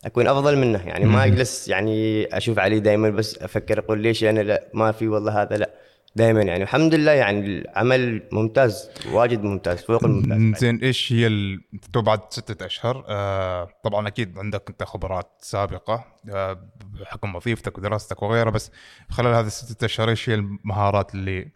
أكون 0.04 0.26
أفضل 0.26 0.56
منه. 0.58 0.86
يعني 0.86 1.04
ما 1.04 1.24
أجلس 1.24 1.68
يعني 1.68 2.26
أشوف 2.36 2.58
عليه 2.58 2.78
دائما 2.78 3.10
بس 3.10 3.38
أفكر 3.42 3.78
أقول 3.78 3.98
ليش 4.00 4.24
أنا 4.24 4.40
لا؟ 4.40 4.62
ما 4.74 4.92
في 4.92 5.08
والله 5.08 5.42
هذا 5.42 5.56
لا. 5.56 5.70
دائما 6.16 6.42
يعني. 6.42 6.62
الحمد 6.62 6.94
لله 6.94 7.12
يعني 7.12 7.46
العمل 7.46 8.22
ممتاز 8.32 8.90
واجد 9.12 9.42
ممتاز 9.42 9.78
فوق 9.82 10.04
الممتاز 10.04 10.60
زين 10.60 10.78
إيش 10.78 11.12
هي 11.12 11.26
ال... 11.26 11.60
تو 11.92 12.02
بعد 12.02 12.20
ستة 12.30 12.66
أشهر 12.66 13.04
آه 13.08 13.68
طبعا 13.84 14.08
أكيد 14.08 14.38
عندك 14.38 14.62
أنت 14.68 14.82
خبرات 14.82 15.30
سابقة 15.40 16.04
آه 16.30 16.70
بحكم 17.00 17.34
وظيفتك 17.34 17.78
ودراستك 17.78 18.22
وغيرها 18.22 18.50
بس 18.50 18.70
خلال 19.10 19.34
هذه 19.34 19.46
الستة 19.46 19.84
أشهر 19.84 20.08
إيش 20.08 20.30
هي 20.30 20.34
المهارات 20.34 21.14
اللي 21.14 21.52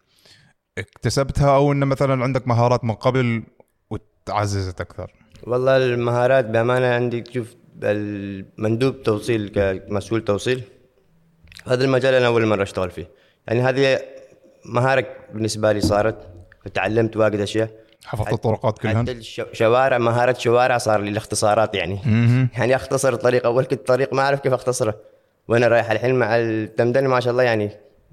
اكتسبتها؟ 0.77 1.55
أو 1.55 1.71
انه 1.71 1.85
مثلا 1.85 2.23
عندك 2.23 2.47
مهارات 2.47 2.83
من 2.83 2.93
قبل 2.93 3.43
وتعززت 3.89 4.81
أكثر؟ 4.81 5.11
والله 5.43 5.77
المهارات 5.77 6.45
بأمانة 6.45 6.87
عندي 6.87 7.21
تشوف 7.21 7.55
المندوب 7.83 9.03
توصيل 9.03 9.49
كمسؤول 9.49 10.25
توصيل 10.25 10.63
هذا 11.67 11.85
المجال 11.85 12.13
أنا 12.13 12.27
أول 12.27 12.45
مرة 12.45 12.63
أشتغل 12.63 12.91
فيه. 12.91 13.09
يعني 13.47 13.61
هذه 13.61 13.99
مهاره 14.65 15.05
بالنسبة 15.33 15.71
لي 15.71 15.81
صارت 15.81 16.27
فتعلمت 16.65 17.17
واجد 17.17 17.39
أشياء. 17.39 17.69
حفظت 18.05 18.33
الطرقات 18.33 18.79
كلها 18.79 19.01
حتى 19.01 19.11
الشوارع 19.11 19.97
مهارة 19.97 20.33
شوارع 20.33 20.77
صار 20.77 21.01
لي 21.01 21.09
الاختصارات 21.09 21.75
يعني. 21.75 21.99
يعني 22.57 22.75
أختصر 22.75 23.13
الطريق 23.13 23.45
أول 23.45 23.65
كنت 23.65 23.87
طريق 23.87 24.13
ما 24.13 24.21
أعرف 24.21 24.39
كيف 24.39 24.53
أختصره. 24.53 24.95
وأنا 25.47 25.67
رايح 25.67 25.91
الحين 25.91 26.15
مع 26.15 26.35
التمدن 26.39 27.07
ما 27.07 27.19
شاء 27.19 27.31
الله 27.31 27.43
يعني 27.43 27.71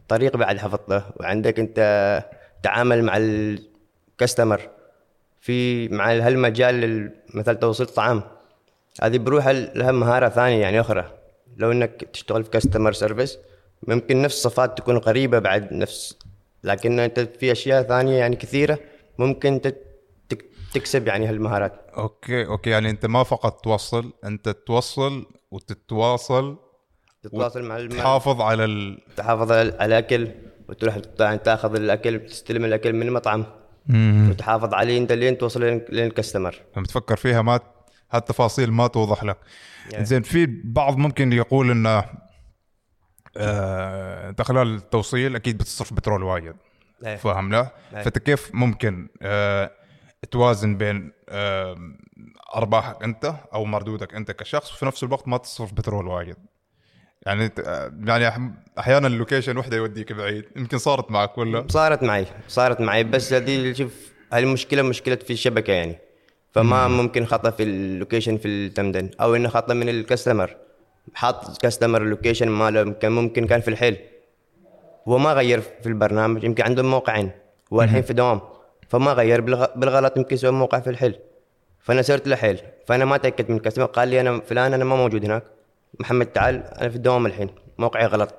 طريق 0.09 0.37
بعد 0.37 0.59
حفظته. 0.59 1.03
وعندك 1.17 1.59
أنت 1.59 2.25
تعامل 2.63 3.03
مع 3.05 3.17
الكاستمر. 3.17 4.61
في 5.41 5.89
مع 5.89 6.13
هالمجال 6.13 6.85
ال- 6.85 7.11
مثلا 7.35 7.55
توصيل 7.55 7.87
طعام. 7.87 8.23
هذه 9.03 9.19
بروحها 9.19 9.53
لها 9.53 9.93
مهارة 9.93 10.29
ثانية 10.29 10.61
يعني 10.63 10.81
أخرى. 10.81 11.05
لو 11.57 11.73
إنك 11.73 12.05
تشتغل 12.13 12.45
في 12.45 12.51
كاستمر 12.51 12.93
سيرفيس 12.93 13.39
ممكن 13.89 14.23
نفس 14.23 14.37
الصفات 14.37 14.79
تكون 14.79 14.99
قريبه 14.99 15.39
بعد 15.39 15.73
نفس 15.73 16.19
لكن 16.65 16.99
انت 17.01 17.21
في 17.21 17.53
أشياء 17.53 17.83
ثانية 17.83 18.15
يعني 18.19 18.37
كثيرة 18.37 18.79
ممكن 19.19 19.61
تكسب 20.75 21.07
يعني 21.09 21.27
هالمهارات. 21.27 21.73
okay 21.99 22.47
okay 22.47 22.71
يعني 22.71 22.91
أنت 22.91 23.07
ما 23.07 23.23
فقط 23.23 23.61
توصل 23.65 24.13
أنت 24.25 24.49
توصل 24.49 25.27
وتتواصل 25.51 26.57
تتواصل 27.23 27.63
مع 27.63 27.77
الم- 27.77 27.89
تحافظ 27.91 28.41
على 28.41 28.65
ال... 28.65 28.99
تحافظ 29.17 29.53
على 29.53 29.63
الأكل 29.85 30.29
وتروح 30.69 30.99
تا- 30.99 31.37
تأخذ 31.37 31.75
الأكل 31.77 32.27
تستلم 32.27 32.65
الأكل 32.65 32.93
من 32.93 33.03
المطعم 33.09 33.45
وتحافظ 34.31 34.75
عليه 34.75 34.99
أنت 34.99 35.13
لين 35.13 35.39
توصل 35.39 35.63
ال 35.63 35.73
customer 35.73 36.55
لما 36.77 36.87
تفكر 36.87 37.17
فيها 37.17 37.43
ما 37.43 37.61
هالتفاصيل 38.11 38.73
ما 38.73 38.87
توضح 38.87 39.25
لك. 39.25 39.37
زين 39.99 40.23
في 40.23 40.47
بعض 40.65 40.97
ممكن 40.97 41.33
يقول 41.33 41.71
إنه 41.71 42.05
آه، 43.39 44.29
انت 44.29 44.43
خلال 44.43 44.75
التوصيل 44.75 45.37
أكيد 45.37 45.59
بتصرف 45.59 45.93
بترول 45.93 46.23
وايد. 46.23 46.55
إيه. 47.07 47.17
فاهم 47.17 47.53
لا؟ 47.53 47.73
إيه. 47.95 48.03
فأنت 48.03 48.19
كيف 48.19 48.51
ممكن 48.55 49.09
آه، 49.23 49.71
توازن 50.31 50.77
بين 50.77 51.13
آه، 51.29 51.77
أرباحك 52.55 53.03
أنت 53.03 53.35
أو 53.55 53.65
مردودك 53.65 54.15
أنت 54.15 54.31
كشخص 54.31 54.73
وفي 54.73 54.87
نفس 54.87 55.05
الوقت 55.05 55.29
ما 55.29 55.37
تصرف 55.37 55.73
بترول 55.73 56.07
وايد؟ 56.07 56.37
يعني 57.27 57.51
يعني 58.05 58.55
أحيانا 58.79 59.07
ال 59.07 59.13
location 59.13 59.59
وحدة 59.59 59.77
يوديك 59.77 60.13
بعيد. 60.13 60.45
يمكن 60.57 60.79
صارت 60.79 61.11
معك 61.11 61.39
ولا؟ 61.39 61.67
صارت 61.69 62.03
معي 62.03 62.27
صارت 62.49 62.81
معي. 62.81 63.05
بس 63.05 63.33
هذه 63.33 63.73
شوف 63.73 64.13
هالمشكلة 64.33 64.83
مشكلة 64.83 65.17
في 65.17 65.33
الشبكة 65.33 65.73
يعني. 65.73 65.99
فما 66.53 66.89
ممكن 66.89 67.27
خطأ 67.27 67.51
في 67.51 67.63
ال 67.63 67.71
location 67.71 68.37
في 68.37 68.49
التمدن. 68.49 69.11
أو 69.21 69.35
إنه 69.35 69.49
خطأ 69.49 69.75
من 69.75 69.89
ال 69.89 69.96
customer 69.96 70.57
حاط 71.15 71.63
customer 71.63 72.03
ال 72.03 72.08
location 72.08 72.49
ماله 72.49 72.93
كان 72.93 73.13
ممكن 73.13 73.47
كان 73.47 73.61
في 73.61 73.69
الحيل. 73.69 73.97
هو 75.09 75.19
ما 75.19 75.33
غير 75.33 75.61
في 75.61 75.87
البرنامج 75.87 76.45
يمكن 76.45 76.63
عندهم 76.63 76.91
موقعين. 76.91 77.31
هو 77.73 77.83
الحين 77.83 78.03
في 78.03 78.13
دوام 78.13 78.41
فما 78.89 79.13
غير 79.13 79.41
بالغ- 79.41 79.77
بالغلط 79.77 80.17
يمكن 80.17 80.35
يسوي 80.35 80.51
موقع 80.51 80.81
في 80.81 80.91
الحيل. 80.91 81.19
فأنا 81.81 82.03
صرت 82.03 82.29
لحيل 82.29 82.61
فأنا 82.87 83.05
ما 83.05 83.17
تاكدت 83.17 83.51
من 83.51 83.57
الكاستمر 83.57 83.85
قال 83.87 84.09
لي 84.09 84.21
أنا 84.21 84.41
فلان 84.41 84.75
أنا 84.75 84.85
ما 84.85 84.97
موجود 84.97 85.25
هناك. 85.25 85.43
محمد 86.01 86.27
تعال 86.27 86.63
أنا 86.65 86.89
في 86.89 86.97
الدوام 86.97 87.27
الحين. 87.27 87.51
موقعي 87.79 88.07
غلط. 88.07 88.35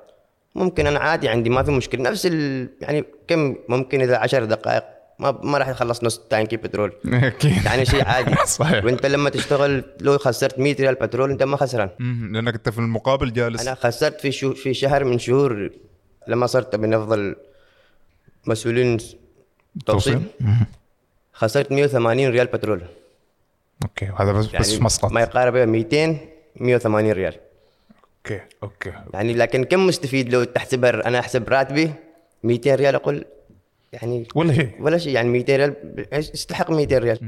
ممكن 0.56 0.88
أنا 0.88 1.00
عادي 1.00 1.30
عندي 1.30 1.50
ما 1.50 1.64
في 1.64 1.72
مشكلة. 1.72 2.02
نفس 2.10 2.26
ال... 2.26 2.70
يعني 2.82 3.04
كم 3.28 3.56
ممكن 3.70 4.02
إذا 4.02 4.18
عشر 4.18 4.46
دقائق. 4.46 4.84
ما 5.20 5.40
ما 5.44 5.58
راح 5.58 5.68
يخلص 5.68 6.04
نص 6.04 6.18
تانكي 6.18 6.58
بترول. 6.58 6.94
أكيد 7.06 7.66
يعني 7.66 7.86
شيء 7.86 8.06
عادي. 8.06 8.36
صحيح. 8.60 8.86
وانت 8.86 9.06
لما 9.06 9.30
تشتغل 9.30 9.84
لو 10.02 10.18
خسرت 10.18 10.60
100 10.60 10.76
ريال 10.80 10.96
بترول 10.96 11.32
انت 11.32 11.44
ما 11.44 11.58
خسران. 11.58 11.90
لأنك 12.32 12.54
أنت 12.54 12.70
في 12.70 12.78
المقابل 12.78 13.34
جالس. 13.34 13.62
أنا 13.62 13.76
خسرت 13.76 14.22
في 14.22 14.32
شو 14.32 14.54
في 14.54 14.74
شهر 14.74 15.04
من 15.04 15.20
شهور 15.20 15.70
لما 16.28 16.48
صرت 16.48 16.76
من 16.76 16.94
أفضل 16.94 17.36
مسؤولين 18.46 18.98
توصيل. 19.86 20.22
خسرت 21.34 21.72
180 21.72 22.30
ريال 22.30 22.48
بترول. 22.48 22.82
okay 23.84 24.06
هذا 24.20 24.32
بس 24.32 24.46
يعني 24.46 24.60
بس 24.60 24.82
مسقط 24.82 25.12
ما 25.12 25.22
يقارب 25.22 25.56
200 25.56 26.18
180 26.56 27.12
ريال. 27.12 27.34
okay 28.18 28.42
okay 28.64 28.94
يعني 29.14 29.34
لكن 29.34 29.64
كم 29.64 29.88
مستفيد 29.88 30.34
لو 30.34 30.44
تحسبها؟ 30.44 31.08
أنا 31.08 31.20
أحسب 31.20 31.50
راتبي 31.50 31.92
200 32.44 32.76
ريال 32.76 32.96
أقول 32.96 33.26
يعني 33.94 34.28
ولا 34.36 34.54
شيء. 34.54 34.76
ولا 34.80 34.98
شيء 34.98 35.14
يعني 35.14 35.30
200 35.30 35.56
ريال 35.56 35.76
يستحق 36.14 36.72
200 36.72 36.98
ريال. 36.98 37.20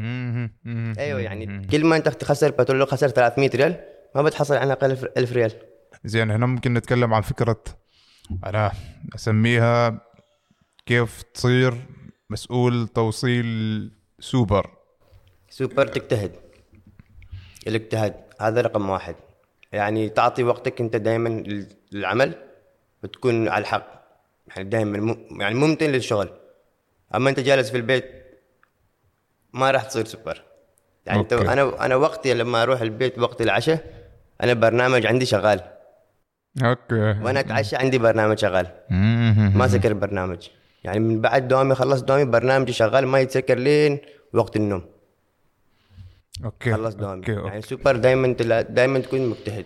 أيوه 1.00 1.20
يعني 1.20 1.68
كل 1.68 1.86
ما 1.86 1.98
أنت 1.98 2.10
تخسر 2.10 2.52
بترول 2.52 2.88
خسر 2.88 3.08
300 3.08 3.50
ريال 3.56 3.84
ما 4.16 4.22
بتحصل 4.22 4.56
على 4.56 4.74
الاقل 4.74 4.92
1000 5.18 5.32
ريال. 5.32 5.52
زين 6.06 6.32
هنا 6.32 6.46
ممكن 6.46 6.74
نتكلم 6.74 7.14
عن 7.14 7.22
فكرة 7.22 7.64
أنا 8.46 8.72
أسميها 9.16 10.02
كيف 10.86 11.22
تصير 11.22 11.74
مسؤول 12.30 12.88
توصيل 12.88 13.92
سوبر. 14.20 14.70
سوبر 15.50 15.88
تجتهد. 15.88 16.32
الاجتهاد 17.68 18.16
هذا 18.42 18.62
رقم 18.62 18.90
واحد. 18.90 19.16
يعني 19.72 20.10
تعطي 20.10 20.44
وقتك 20.44 20.82
أنت 20.82 20.96
دائما 20.96 21.44
للعمل 21.92 22.36
وتكون 23.04 23.48
على 23.48 23.62
الحق. 23.62 24.02
يعني 24.48 24.70
دائما. 24.70 25.18
يعني 25.40 25.56
ممتن 25.56 25.90
للشغل. 25.90 26.30
أما 27.16 27.30
أنت 27.30 27.40
جالس 27.40 27.70
في 27.72 27.78
البيت 27.78 28.06
ما 29.54 29.72
راح 29.72 29.84
تصير 29.84 30.06
سوبر. 30.06 30.42
يعني 31.06 31.20
انت 31.20 31.34
okay. 31.34 31.54
أنا 31.54 31.86
أنا 31.86 31.96
وقتي 31.96 32.34
لما 32.34 32.64
أروح 32.64 32.82
البيت 32.82 33.20
وقت 33.20 33.42
العشاء 33.42 33.84
أنا 34.44 34.54
برنامج 34.54 35.06
عندي 35.06 35.26
شغال. 35.26 35.62
okay. 36.64 36.96
وأنا 36.96 37.40
أتعشى 37.40 37.76
عندي 37.76 37.98
برنامج 37.98 38.38
شغال. 38.38 38.68
ما 39.56 39.68
سكر 39.68 39.92
البرنامج 39.92 40.48
يعني 40.84 41.00
من 41.00 41.22
بعد 41.22 41.48
دوامي 41.48 41.76
خلص 41.76 42.02
دوامي 42.02 42.26
برنامجي 42.26 42.74
شغال 42.74 43.08
ما 43.08 43.20
يتسكر 43.20 43.58
لين 43.58 44.00
وقت 44.34 44.56
النوم. 44.56 44.86
okay. 46.46 46.74
خلص 46.74 46.96
دوامي. 46.96 47.20
okay, 47.20 47.32
يعني 47.32 47.56
okay. 47.56 47.62
super 47.62 47.96
دائما 47.96 48.34
دائما 48.62 49.00
تكون 49.00 49.30
مجتهد. 49.30 49.66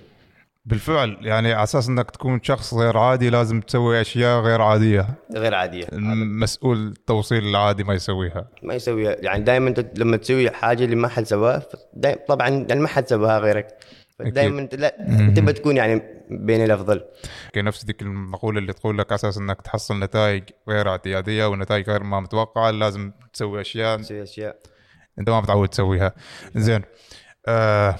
بالفعل 0.65 1.17
يعني 1.21 1.53
على 1.53 1.63
أساس 1.63 1.89
إنك 1.89 2.11
تكون 2.11 2.39
شخص 2.43 2.73
غير 2.73 2.97
عادي 2.97 3.29
لازم 3.29 3.61
تسوي 3.61 4.01
أشياء 4.01 4.41
غير 4.41 4.61
عادية. 4.61 5.07
غير 5.35 5.53
عادية. 5.55 5.85
المسؤول 5.93 6.87
التوصيل 6.87 7.47
العادي 7.47 7.83
ما 7.83 7.93
يسويها. 7.93 8.47
ما 8.63 8.73
يسويها. 8.73 9.15
يعني 9.19 9.43
دائما 9.43 9.69
أنت 9.69 9.99
لما 9.99 10.17
تسوي 10.17 10.51
حاجة 10.51 10.85
اللي 10.85 10.95
ما 10.95 11.07
حد 11.07 11.23
سواها 11.23 11.63
طبعا 12.27 12.49
يعني 12.49 12.79
ما 12.81 12.87
حد 12.87 13.07
سواها 13.07 13.39
غيرك. 13.39 13.67
دائما 14.19 14.61
أنت 14.61 14.75
لا 14.75 14.95
تبى 15.35 15.53
تكون 15.53 15.77
يعني 15.77 16.01
بين 16.29 16.63
الأفضل. 16.63 17.03
نفس 17.57 17.85
ذيك 17.85 18.01
المقولة 18.01 18.59
اللي 18.59 18.73
تقول 18.73 18.97
لك 18.97 19.11
على 19.11 19.15
أساس 19.15 19.37
إنك 19.37 19.61
تحصل 19.61 19.99
نتائج 19.99 20.43
غير 20.69 20.89
اعتيادية 20.89 21.45
ونتائج 21.45 21.89
غير 21.89 22.03
ما 22.03 22.19
متوقعة 22.19 22.71
لازم 22.71 23.11
تسوي 23.33 23.61
أشياء. 23.61 23.97
تسوي 23.97 24.23
أشياء. 24.23 24.55
أنت 25.19 25.29
ما 25.29 25.41
متعود 25.41 25.69
تسويها. 25.69 26.13
زين. 26.55 26.81
آه 27.47 27.95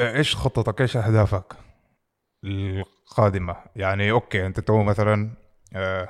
إيش 0.00 0.36
خطتك؟ 0.36 0.80
إيش 0.80 0.96
أهدافك 0.96 1.54
القادمة؟ 2.44 3.56
يعني 3.76 4.10
okay 4.10 4.46
أنت 4.46 4.60
تو 4.60 4.82
مثلا 4.82 5.30
آه 5.74 6.08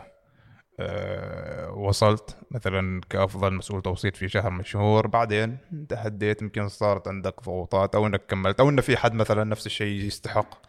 آه 0.81 1.71
وصلت 1.71 2.37
مثلا 2.50 3.00
كأفضل 3.11 3.55
مسؤول 3.55 3.83
توصيل 3.83 4.12
في 4.12 4.28
شهر 4.28 4.50
من 4.50 4.61
الشهور 4.61 5.07
بعدين 5.07 5.59
أنت 5.73 5.93
هديت 5.93 6.43
يمكن 6.43 6.69
صارت 6.69 7.09
عندك 7.09 7.43
ضغوطات 7.43 7.95
أو 7.95 8.07
إنك 8.07 8.26
كملت 8.26 8.61
أو 8.61 8.69
انه 8.69 8.83
في 8.83 8.97
حد 8.97 9.14
مثلا 9.14 9.45
نفس 9.45 9.66
الشيء 9.66 10.05
يستحق. 10.07 10.66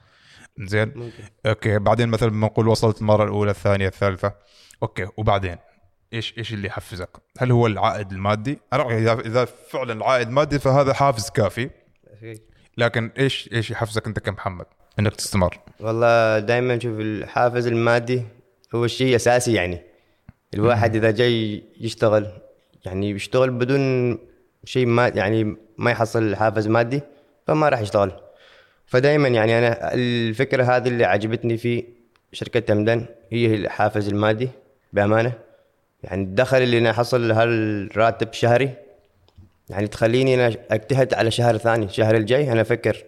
زين؟ 0.60 0.94
ممكن. 0.96 1.24
okay 1.46 1.80
بعدين 1.80 2.10
مثلا 2.10 2.30
بنقول 2.30 2.68
وصلت 2.68 3.02
المره 3.02 3.24
الأولى 3.24 3.52
الثانية 3.52 3.88
الثالثة. 3.88 4.34
okay 4.84 5.08
وبعدين؟ 5.18 5.58
إيش 6.14 6.38
إيش 6.38 6.54
اللي 6.54 6.68
يحفزك؟ 6.68 7.10
هل 7.40 7.52
هو 7.52 7.68
العائد 7.68 8.12
المادي؟ 8.12 8.60
أنا 8.74 8.98
إذا 8.98 9.20
إذا 9.20 9.46
فعلا 9.46 9.94
العائد 9.94 10.30
مادي 10.30 10.60
فهذا 10.60 10.94
حافز 10.94 11.30
كافي. 11.30 11.70
لكن 12.78 13.12
إيش 13.18 13.50
إيش 13.54 13.72
يحفزك 13.72 14.08
أنت 14.08 14.20
كمحمد 14.20 14.66
إنك 15.00 15.16
تستمر؟ 15.16 15.60
والله 15.80 16.40
دائما 16.40 16.80
شوف 16.80 17.00
الحافز 17.00 17.68
المادي 17.68 18.24
هو 18.76 18.86
الشيء 18.86 19.16
أساسي 19.16 19.54
يعني. 19.54 19.82
الواحد 20.54 20.96
إذا 20.96 21.12
جاي 21.12 21.64
يشتغل 21.80 22.28
يعني 22.86 23.10
يشتغل 23.10 23.50
بدون 23.50 24.18
شيء 24.66 24.86
ما 24.86 25.08
يعني 25.08 25.56
ما 25.78 25.92
يحصل 25.92 26.36
حافز 26.36 26.68
مادي 26.68 27.02
فما 27.48 27.70
راح 27.70 27.80
يشتغل. 27.80 28.12
فدائما 28.86 29.28
يعني 29.28 29.58
أنا 29.58 29.94
الفكرة 29.94 30.64
هذه 30.64 30.88
اللي 30.88 31.06
عجبتني 31.06 31.58
في 31.58 31.86
شركة 32.32 32.60
تمدن 32.60 33.06
هي 33.32 33.56
الحافز 33.56 34.08
المادي 34.08 34.50
بأمانة. 34.94 35.34
يعني 36.04 36.24
الدخل 36.24 36.58
اللي 36.58 36.78
أنا 36.78 36.92
احصل 36.92 37.32
هالراتب 37.32 38.34
شهري 38.34 38.74
يعني 39.70 39.88
تخليني 39.88 40.36
أنا 40.36 40.56
أجتهد 40.72 41.14
على 41.14 41.32
شهر 41.32 41.58
ثاني 41.58 41.86
الشهر 41.86 42.16
الجاي 42.16 42.52
أنا 42.52 42.62
أفكر 42.62 43.04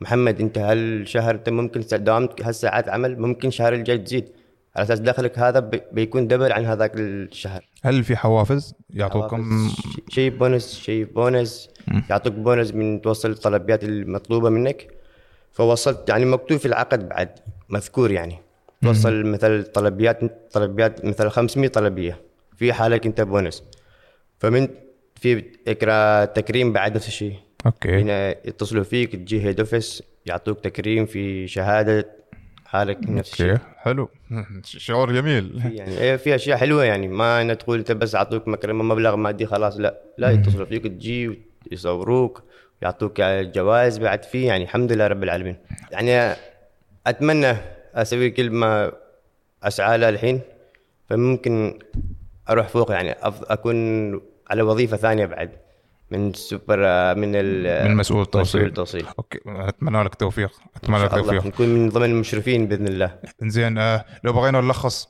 محمد 0.00 0.40
أنت 0.40 0.58
هالشهر 0.58 1.34
أنت 1.34 1.48
ممكن 1.48 1.80
داومت 1.92 2.42
هالساعات 2.42 2.88
عمل 2.88 3.18
ممكن 3.20 3.48
الشهر 3.48 3.72
الجاي 3.74 3.98
تزيد؟ 3.98 4.28
على 4.76 4.84
أساس 4.84 4.98
دخلك 5.00 5.38
هذا 5.38 5.60
بي- 5.60 5.82
بيكون 5.92 6.28
double 6.28 6.52
عن 6.52 6.64
هذاك 6.64 6.92
الشهر. 6.94 7.64
هل 7.82 8.04
في 8.04 8.16
حوافز؟ 8.16 8.74
يعطوكم 8.90 9.70
شيء 10.08 10.30
بونس 10.30 10.78
شيء 10.80 11.04
بونس. 11.04 11.68
يعطوك 12.10 12.32
بونس 12.32 12.74
من 12.74 13.00
توصل 13.02 13.30
الطلبيات 13.30 13.84
المطلوبة 13.84 14.50
منك. 14.50 14.88
فوصلت 15.52 16.08
يعني 16.08 16.24
مكتوب 16.24 16.58
في 16.58 16.66
العقد 16.66 17.08
بعد 17.08 17.28
مذكور 17.68 18.10
يعني. 18.10 18.38
توصل 18.82 19.26
مثل 19.26 19.64
طلبيات 19.64 20.20
طلبيات 20.52 21.04
مثل 21.04 21.30
500 21.30 21.68
طلبية. 21.68 22.20
في 22.56 22.72
حالك 22.72 23.06
أنت 23.06 23.20
بونس. 23.20 23.62
فمن 24.38 24.68
في 25.20 25.44
إكرا 25.68 26.24
تكريم 26.24 26.72
بعد 26.72 26.94
نفس 26.96 27.08
الشيء. 27.08 27.34
okay. 27.66 28.00
هنا 28.00 28.30
يتصلوا 28.30 28.84
فيك 28.84 29.16
تجي 29.16 29.42
head 29.44 29.60
office 29.60 30.02
يعطوك 30.26 30.60
تكريم 30.60 31.06
في 31.06 31.48
شهادة 31.48 32.08
حالك 32.66 32.98
نفس 33.08 33.32
الشيء. 33.32 33.50
okay 33.50 33.62
حلو. 33.76 34.08
شعور 34.64 35.12
جميل. 35.12 35.62
يعني 35.74 35.98
إيه 35.98 36.16
في 36.16 36.34
أشياء 36.34 36.58
حلوة 36.58 36.84
يعني 36.84 37.08
ما 37.08 37.42
انك 37.42 37.56
تقول 37.56 37.78
أنت 37.78 37.92
بس 37.92 38.14
أعطوك 38.14 38.48
مكرمة 38.48 38.84
مبلغ 38.84 39.16
مادي 39.16 39.46
خلاص 39.46 39.76
لا. 39.76 40.00
لا 40.18 40.30
يتصلوا 40.30 40.66
فيك 40.66 40.82
تجي 40.82 41.38
يصوروك 41.72 42.42
يعطوك 42.82 43.20
جوائز 43.54 43.98
بعد 43.98 44.22
فيه 44.24 44.46
يعني 44.46 44.64
الحمد 44.64 44.92
لله 44.92 45.06
رب 45.06 45.22
العالمين. 45.22 45.56
يعني 45.90 46.36
أتمنى 47.06 47.56
أسوي 47.94 48.30
كل 48.30 48.50
ما 48.50 48.92
أسعى 49.62 49.98
له 49.98 50.08
الحين 50.08 50.40
فممكن 51.08 51.78
أروح 52.48 52.68
فوق 52.68 52.90
يعني 52.92 53.12
أكون 53.22 54.20
على 54.50 54.62
وظيفة 54.62 54.96
ثانية 54.96 55.26
بعد. 55.26 55.50
من 56.10 56.32
سوبر 56.32 56.78
من 57.14 57.32
من 57.84 57.96
مسؤول 57.96 58.26
توصيل. 58.26 58.40
مسؤول 58.40 58.64
التوصيل 58.64 59.06
okay 59.18 59.40
أتمنى 59.46 60.02
لك 60.02 60.14
توفيق. 60.14 60.50
أتمنى 60.76 61.04
لك 61.04 61.10
توفيق. 61.10 61.46
نكون 61.46 61.68
من 61.68 61.88
ضمن 61.88 62.10
المشرفين 62.10 62.66
بإذن 62.66 62.86
الله. 62.86 63.18
زين 63.42 63.78
آه 63.78 64.04
لو 64.24 64.32
بغينا 64.32 64.60
نلخص 64.60 65.08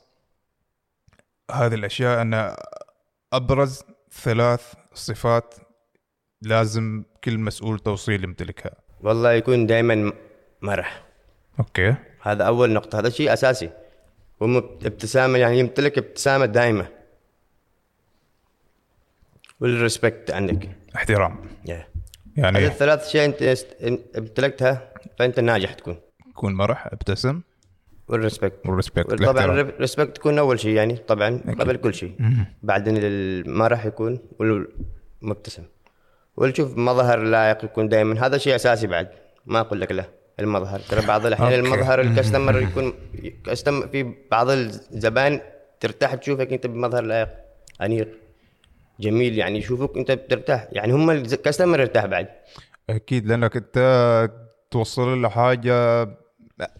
هذه 1.51 1.73
الأشياء 1.73 2.21
أن 2.21 2.55
أبرز 3.33 3.83
ثلاث 4.11 4.73
صفات 4.93 5.55
لازم 6.41 7.03
كل 7.23 7.37
مسؤول 7.37 7.79
توصيل 7.79 8.23
يمتلكها. 8.23 8.71
والله 9.01 9.31
يكون 9.31 9.65
دائما 9.65 10.13
مرح. 10.61 11.03
okay. 11.59 11.95
هذا 12.21 12.43
أول 12.43 12.73
نقطة. 12.73 12.99
هذا 12.99 13.09
شيء 13.09 13.33
أساسي. 13.33 13.69
هم 14.41 14.57
ابتسامة 14.57 15.37
يعني 15.37 15.59
يمتلك 15.59 15.97
ابتسامة 15.97 16.45
دائمه 16.45 16.87
وال 19.59 19.75
respect 19.75 20.31
عندك 20.31 20.69
احترام. 20.95 21.35
Yeah. 21.67 21.71
هذه 21.71 21.85
يعني 22.37 22.67
الثلاث 22.67 23.07
اشياء 23.07 23.25
أنت 23.25 23.65
امتلكتها؟ 24.17 24.93
فأنت 25.19 25.39
ناجح 25.39 25.73
تكون. 25.73 25.97
كون 26.33 26.53
مرح 26.53 26.87
أبتسم. 26.87 27.41
وال 28.07 28.20
respect 28.20 28.65
وال 28.65 28.78
respect 28.78 29.23
طبعا. 29.23 29.45
ال 29.45 29.54
respect 29.54 30.15
تكون 30.15 30.39
أول 30.39 30.59
شيء 30.59 30.75
يعني 30.75 30.95
طبعا 30.95 31.41
قبل 31.59 31.75
كل 31.75 31.93
شيء. 31.93 32.15
بعدين 32.63 32.97
المرح 32.97 33.85
يكون 33.85 34.19
والمبتسم. 34.39 35.63
والشوف 36.37 36.77
مظهر 36.77 37.19
لائق 37.19 37.65
يكون 37.65 37.89
دائما 37.89 38.25
هذا 38.25 38.37
شيء 38.37 38.55
أساسي 38.55 38.87
بعد. 38.87 39.09
ما 39.45 39.59
أقول 39.59 39.81
لك 39.81 39.91
لا 39.91 40.05
المظهر. 40.39 40.79
ترى 40.79 41.05
بعض 41.05 41.25
الأحيان. 41.25 41.65
المظهر 41.65 42.01
الكاستمر 42.01 42.61
يكون 42.61 42.93
كاستمر 43.45 43.87
في 43.87 44.13
بعض 44.31 44.49
الزبائن 44.49 45.41
ترتاح 45.79 46.15
تشوفك 46.15 46.53
أنت 46.53 46.67
بمظهر 46.67 47.03
لائق. 47.03 47.29
أنيق. 47.81 48.07
جميل 48.99 49.37
يعني 49.37 49.59
يشوفوك 49.59 49.97
أنت 49.97 50.11
بترتاح 50.11 50.67
يعني 50.71 50.93
هم 50.93 51.09
الكاستمر 51.09 51.79
يرتاح 51.79 52.05
بعد. 52.05 52.27
أكيد 52.89 53.27
لأنك 53.27 53.55
أنت 53.55 54.29
توصل 54.71 55.21
له 55.21 55.29
حاجة 55.29 56.07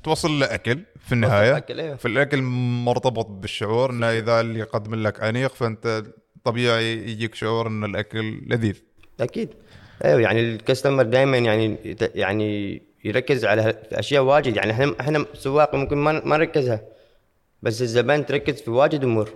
توصل 0.04 0.40
له 0.40 0.54
أكل 0.54 0.80
في 1.00 1.12
النهاية. 1.12 1.58
أكل، 1.58 1.80
أيوه. 1.80 1.96
في 1.96 2.08
الأكل 2.08 2.42
مرتبط 2.86 3.26
بالشعور 3.26 3.90
إنه 3.90 4.08
إذا 4.12 4.42
اللي 4.42 4.60
يقدم 4.60 4.96
لك 4.96 5.24
أنيق 5.24 5.56
فأنت 5.56 6.04
طبيعي 6.44 6.94
يجيك 6.94 7.36
شعور 7.36 7.68
إن 7.68 7.84
الأكل 7.84 8.42
لذيذ. 8.48 8.82
أكيد. 9.20 9.50
أيوه 10.06 10.22
يعني 10.22 10.40
الكاستمر 10.40 11.04
دائما 11.04 11.38
يعني 11.38 11.96
يعني 12.16 12.82
يركز 13.06 13.46
على 13.46 13.76
أشياء 13.92 14.24
واجد 14.24 14.56
يعني 14.56 14.72
إحنا 14.72 14.96
إحنا 15.00 15.26
سواق 15.34 15.76
ممكن 15.76 15.98
ما 15.98 16.26
ما 16.26 16.38
نركزها 16.38 16.82
بس 17.62 17.82
الزبائن 17.82 18.26
تركز 18.26 18.62
في 18.62 18.72
واجد 18.72 19.04
أمور. 19.04 19.30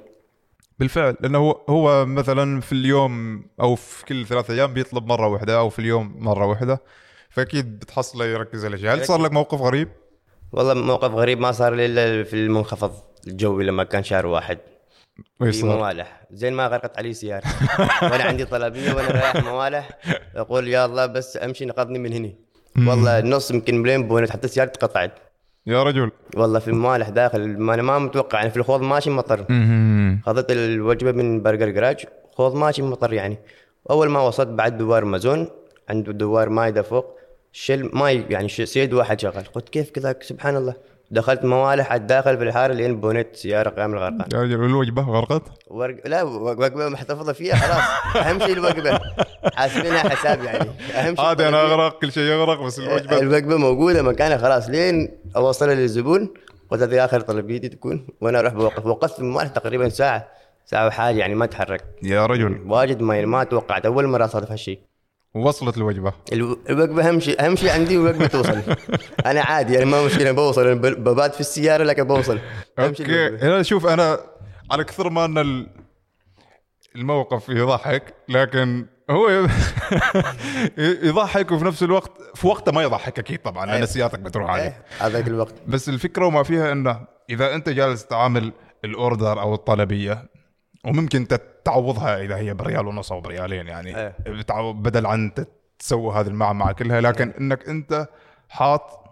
بالفعل 0.80 1.16
لأنه 1.20 1.38
هو 1.38 1.52
هو 1.70 2.06
مثلا 2.06 2.62
في 2.62 2.72
اليوم 2.72 3.46
أو 3.62 3.76
في 3.76 4.06
كل 4.06 4.26
ثلاثة 4.26 4.54
أيام 4.54 4.74
بيطلب 4.74 5.08
مرة 5.08 5.28
واحدة 5.28 5.60
أو 5.60 5.70
في 5.70 5.80
اليوم 5.80 6.16
مرة 6.20 6.46
واحدة 6.46 6.82
فأكيد 7.30 7.80
بتحصله 7.80 8.26
يركز 8.26 8.66
على 8.66 8.76
الأشياء. 8.76 8.96
هل 8.96 9.06
صار 9.06 9.22
لك 9.22 9.32
موقف 9.32 9.62
غريب؟ 9.62 9.90
والله 10.52 10.74
موقف 10.74 11.12
غريب 11.12 11.40
ما 11.40 11.52
صار 11.52 11.74
لي 11.74 11.86
إلا 11.86 12.24
في 12.24 12.34
المنخفض 12.34 12.94
الجوي 13.28 13.64
لما 13.64 13.84
كان 13.84 14.04
شهر 14.04 14.26
واحد. 14.26 14.58
في؟ 15.52 15.66
موالح. 15.66 16.24
زين 16.32 16.54
ما 16.54 16.68
غرقت 16.68 16.98
علي 16.98 17.14
سيارة. 17.14 17.44
وأنا 18.02 18.24
عندي 18.24 18.46
طلبية 18.46 18.94
وأنا 18.94 19.08
رايح 19.08 19.36
موالح. 19.36 20.00
أقول 20.36 20.68
يا 20.68 20.86
الله 20.86 21.06
بس 21.06 21.38
أمشي 21.38 21.66
نقضني 21.66 22.00
من 22.00 22.14
هني. 22.14 22.36
والله 22.78 23.20
النص 23.20 23.52
يمكن 23.52 23.82
مليون 23.82 24.08
بونت 24.08 24.32
حتى 24.32 24.48
سيارتي 24.48 24.80
قطعت. 24.80 25.33
يا 25.68 25.84
رجل. 25.84 26.12
والله 26.36 26.60
في 26.60 26.68
الموالح 26.68 27.10
داخل 27.10 27.58
ما 27.58 27.74
أنا 27.74 27.82
ما 27.82 28.00
متوقع 28.00 28.38
يعني 28.38 28.50
في 28.50 28.58
الخوض 28.58 28.82
ماشي 28.82 29.10
مطر. 29.10 29.46
اخذت 30.24 30.52
الوجبة 30.52 31.12
من 31.12 31.42
برجر 31.42 31.70
جراج 31.70 32.06
خوض 32.32 32.56
ماشي 32.56 32.82
مطر 32.82 33.14
يعني. 33.14 33.38
أول 33.90 34.10
ما 34.10 34.22
وصلت 34.22 34.48
بعد 34.48 34.78
دوار 34.78 35.06
مازون 35.06 35.48
عنده 35.90 36.12
دوار 36.12 36.50
مايده 36.50 36.82
فوق 36.82 37.20
شل 37.52 37.90
ماي 37.94 38.26
يعني 38.30 38.50
سيد 38.50 38.94
واحد 38.94 39.20
شغال. 39.20 39.46
قلت 39.46 39.70
كيف 39.70 39.90
كذا 39.90 40.16
سبحان 40.22 40.56
الله. 40.56 40.74
دخلت 41.14 41.46
موالح 41.46 41.92
على 41.92 42.02
الداخل 42.02 42.38
في 42.38 42.44
الحارة 42.44 42.74
لين 42.74 43.00
بونيت 43.00 43.36
سياره 43.36 43.70
كامل 43.70 43.98
غرقان 43.98 44.26
يا 44.34 44.42
رجل 44.42 44.66
الوجبة 44.66 45.02
غرقت؟ 45.02 45.44
ورق... 45.68 45.96
لا 46.06 46.24
وجبه 46.24 46.90
محتفظة 46.90 47.34
فيها 47.34 47.56
خلاص. 47.56 48.26
أهم 48.26 48.40
شيء 48.40 48.54
الوجبه 48.54 49.00
حاسبينها 49.54 50.10
حساب 50.10 50.44
يعني. 50.44 50.70
أهم 50.96 51.16
شيء 51.16 51.26
عادي 51.26 51.48
أنا. 51.48 51.62
أغرق 51.62 52.00
كل 52.02 52.12
شيء 52.12 52.24
يغرق 52.24 52.64
بس 52.64 52.80
الوجبه 52.80 53.20
الوجبه 53.20 53.58
موجودة 53.58 54.02
مكانها 54.02 54.38
خلاص. 54.38 54.70
لين 54.70 55.18
اوصلها 55.36 55.76
للزبون 55.76 56.34
قلت 56.72 56.82
هذه 56.82 57.06
آخر 57.06 57.22
طلبيتي 57.22 57.70
تكون 57.70 58.08
وأنا 58.22 58.40
أروح 58.40 58.54
بوقف. 58.54 58.86
وقفت 58.86 59.14
في 59.14 59.20
الموالح 59.20 59.50
تقريبا 59.50 59.90
ساعة 59.90 60.28
ساعة 60.66 60.88
وحاجة 60.88 61.18
يعني 61.18 61.36
ما 61.36 61.46
تحرك 61.46 61.84
يا 62.04 62.26
رجل. 62.26 62.64
واجد 62.66 63.02
ما 63.02 63.26
ما 63.26 63.44
توقعت 63.44 63.86
أول 63.86 64.08
مرة 64.08 64.26
أصادف 64.26 64.52
هالشيء. 64.52 64.80
وصلت 65.36 65.78
الوجبة. 65.78 66.14
الو- 66.34 66.60
الوجبة 66.70 67.10
أهم 67.10 67.20
شيء 67.20 67.46
أهم 67.46 67.56
شيء 67.56 67.70
عندي 67.72 67.96
الوجبه 67.96 68.28
توصل. 68.28 68.62
أنا 69.26 69.42
عادي 69.42 69.74
يعني 69.74 69.86
ما 69.86 70.06
مشكلة 70.06 70.32
بوصل 70.32 70.62
أنا 70.68 70.74
ب- 70.74 71.04
ببات 71.04 71.34
في 71.34 71.40
السيارة 71.40 71.84
لكن 71.84 72.04
بوصل. 72.04 72.40
okay. 72.80 73.28
أنا 73.28 73.64
شوف 73.64 73.86
أنا 73.86 74.20
على 74.72 74.84
كثر 74.84 75.10
ما 75.10 75.26
أن 75.26 75.38
ال- 75.38 75.68
الموقف 76.96 77.50
يضحك 77.50 78.14
لكن 78.30 78.86
هو 79.10 79.30
يضحك 81.04 81.52
وفي 81.52 81.66
نفس 81.66 81.84
الوقت 81.84 82.12
في 82.36 82.48
وقته 82.48 82.72
ما 82.72 82.84
يضحك 82.84 83.20
أكيد 83.20 83.40
طبعا 83.40 83.66
لأن 83.66 83.76
أيوة. 83.76 83.86
سيارتك 83.86 84.20
بتروح 84.20 84.50
عليه. 84.50 84.64
إيه، 84.64 84.84
هذاك 85.00 85.28
الوقت. 85.28 85.54
بس 85.68 85.90
الفكرة 85.90 86.26
وما 86.26 86.44
فيها 86.44 86.72
إنه 86.72 87.00
إذا 87.30 87.56
أنت 87.56 87.70
جالس 87.70 88.06
تعامل 88.06 88.52
ال 88.86 88.95
order 88.95 89.42
أو 89.42 89.54
الطلبية 89.54 90.26
وممكن 90.86 91.28
تعوضها 91.66 92.22
إذا 92.22 92.38
هي 92.38 92.54
بريال 92.54 92.88
ونص 92.88 93.12
أو 93.12 93.22
بريالين 93.22 93.68
يعني. 93.68 94.14
بتعو- 94.28 94.74
بدل 94.74 95.06
عن 95.06 95.32
تسوي 95.80 96.14
هذه 96.14 96.28
المعمعة 96.28 96.72
كلها. 96.72 97.02
لكن 97.02 97.30
إنك 97.40 97.70
أنت 97.70 98.08
حاط 98.50 99.04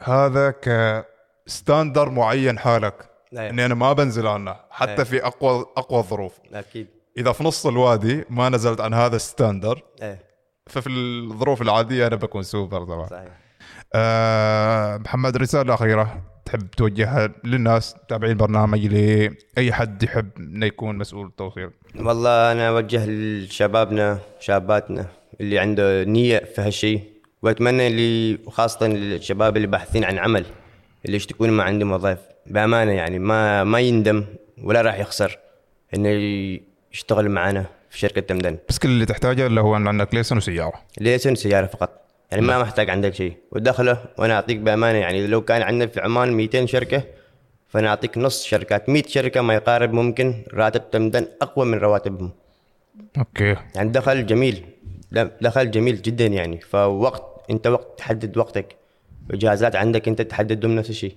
هذا 0.00 0.50
ك 1.46 1.53
standard 1.53 2.10
معين 2.10 2.58
حالك. 2.58 3.10
إيه. 3.32 3.50
إني 3.50 3.66
أنا 3.66 3.74
ما 3.74 3.92
بنزل 3.92 4.26
عنه. 4.26 4.56
حتى 4.70 4.90
إيه. 4.90 5.02
في 5.02 5.26
أقوى 5.26 5.66
أقوى 5.76 5.98
الظروف. 5.98 6.38
أكيد. 6.54 6.86
إذا 7.18 7.32
في 7.32 7.44
نص 7.44 7.66
الوادي 7.66 8.24
ما 8.30 8.48
نزلت 8.48 8.80
عن 8.80 8.94
هذا 8.94 9.16
ال 9.16 9.23
standard 9.23 9.82
إيه. 10.02 10.18
ففي 10.66 10.88
الظروف 10.90 11.62
العادية 11.62 12.06
أنا 12.06 12.16
بكون 12.16 12.42
سوبر 12.42 12.84
طبعا. 12.84 13.06
صحيح. 13.06 13.28
آه 13.94 14.96
محمد 14.96 15.36
رسالة 15.36 15.74
أخيرة. 15.74 16.22
تحب 16.46 16.70
توجهها 16.76 17.32
للناس 17.44 17.96
تابعين 18.08 18.32
البرنامج 18.32 18.86
لاي 18.86 19.72
حد 19.72 20.02
يحب 20.02 20.28
إنه 20.38 20.66
يكون 20.66 20.98
مسؤول 20.98 21.26
التوصيل 21.26 21.70
والله 21.96 22.52
أنا 22.52 22.68
أوجه 22.68 23.06
لشبابنا 23.06 24.18
شاباتنا 24.40 25.06
اللي 25.40 25.58
عنده 25.58 26.04
نية 26.04 26.38
في 26.38 26.60
هالشيء 26.60 27.00
وأتمنى 27.42 27.86
اللي 27.86 28.38
خاصه 28.50 28.86
للشباب 28.86 29.56
اللي 29.56 29.66
باحثين 29.66 30.04
عن 30.04 30.18
عمل 30.18 30.44
اللي 31.04 31.16
يشتكون 31.16 31.50
ما 31.50 31.62
عندهم 31.62 31.92
وظائف. 31.92 32.18
بأمانة 32.46 32.92
يعني 32.92 33.18
ما 33.18 33.64
ما 33.64 33.80
يندم 33.80 34.24
ولا 34.62 34.82
راح 34.82 34.98
يخسر 34.98 35.38
إنه 35.94 36.08
يشتغل 36.92 37.28
معنا 37.28 37.66
في 37.90 37.98
شركة 37.98 38.20
تمدن. 38.20 38.58
بس 38.68 38.78
كل 38.78 38.88
اللي 38.88 39.06
تحتاجه 39.06 39.46
اللي 39.46 39.60
هو 39.60 39.76
ان 39.76 39.88
عندك 39.88 40.14
ليسن 40.14 40.36
وسيارة. 40.36 40.82
ليسن 41.00 41.34
سياره 41.34 41.66
فقط. 41.66 42.05
يعني 42.30 42.46
ما 42.46 42.58
محتاج 42.58 42.90
عندك 42.90 43.14
شيء. 43.14 43.36
ودخله 43.52 44.04
وأنا 44.18 44.34
أعطيك 44.34 44.56
بأمانة 44.56 44.98
يعني 44.98 45.26
لو 45.26 45.42
كان 45.42 45.62
عندنا 45.62 45.86
في 45.86 46.00
عمان 46.00 46.32
200 46.32 46.66
شركة 46.66 47.02
فأنا 47.68 47.88
أعطيك 47.88 48.18
نص 48.18 48.44
شركات. 48.44 48.88
100 48.88 49.02
شركة 49.06 49.40
ما 49.40 49.54
يقارب 49.54 49.92
ممكن 49.92 50.44
راتب 50.54 50.90
تمدن 50.90 51.26
أقوى 51.42 51.66
من 51.66 51.78
رواتبهم. 51.78 52.30
أوكي. 53.18 53.56
يعني 53.74 53.90
دخل 53.90 54.26
جميل. 54.26 54.64
دخل 55.40 55.70
جميل 55.70 56.02
جدا 56.02 56.26
يعني. 56.26 56.60
فوقت 56.60 57.22
أنت 57.50 57.66
وقت 57.66 57.98
تحدد 57.98 58.36
وقتك. 58.36 58.76
اجازات 59.30 59.76
عندك 59.76 60.08
أنت 60.08 60.22
تحددهم 60.22 60.74
نفس 60.74 60.90
الشيء. 60.90 61.16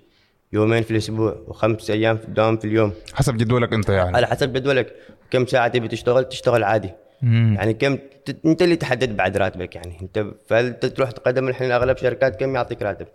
يومين 0.53 0.83
في 0.83 0.91
الأسبوع 0.91 1.37
وخمس 1.47 1.89
أيام 1.89 2.17
في 2.17 2.25
الدوام 2.25 2.57
في 2.57 2.65
اليوم. 2.65 2.93
حسب 3.13 3.37
جدولك 3.37 3.73
أنت 3.73 3.89
يعني. 3.89 4.17
على 4.17 4.27
حسب 4.27 4.53
جدولك. 4.53 4.95
كم 5.31 5.45
ساعة 5.45 5.67
تبي 5.67 5.87
تشتغل؟ 5.87 6.23
تشتغل 6.29 6.63
عادي. 6.63 6.89
يعني 7.23 7.73
كم 7.73 7.95
ت- 7.95 8.45
انت 8.45 8.62
اللي 8.62 8.75
تحدد 8.75 9.17
بعد 9.17 9.38
راتبك 9.38 9.75
يعني. 9.75 9.97
انت 10.01 10.25
فانت 10.47 10.86
تروح 10.86 11.12
تقدم 11.12 11.47
الحين 11.47 11.71
أغلب 11.71 11.97
شركات 11.97 12.39
كم 12.39 12.55
يعطيك 12.55 12.82
راتب؟ 12.82 13.08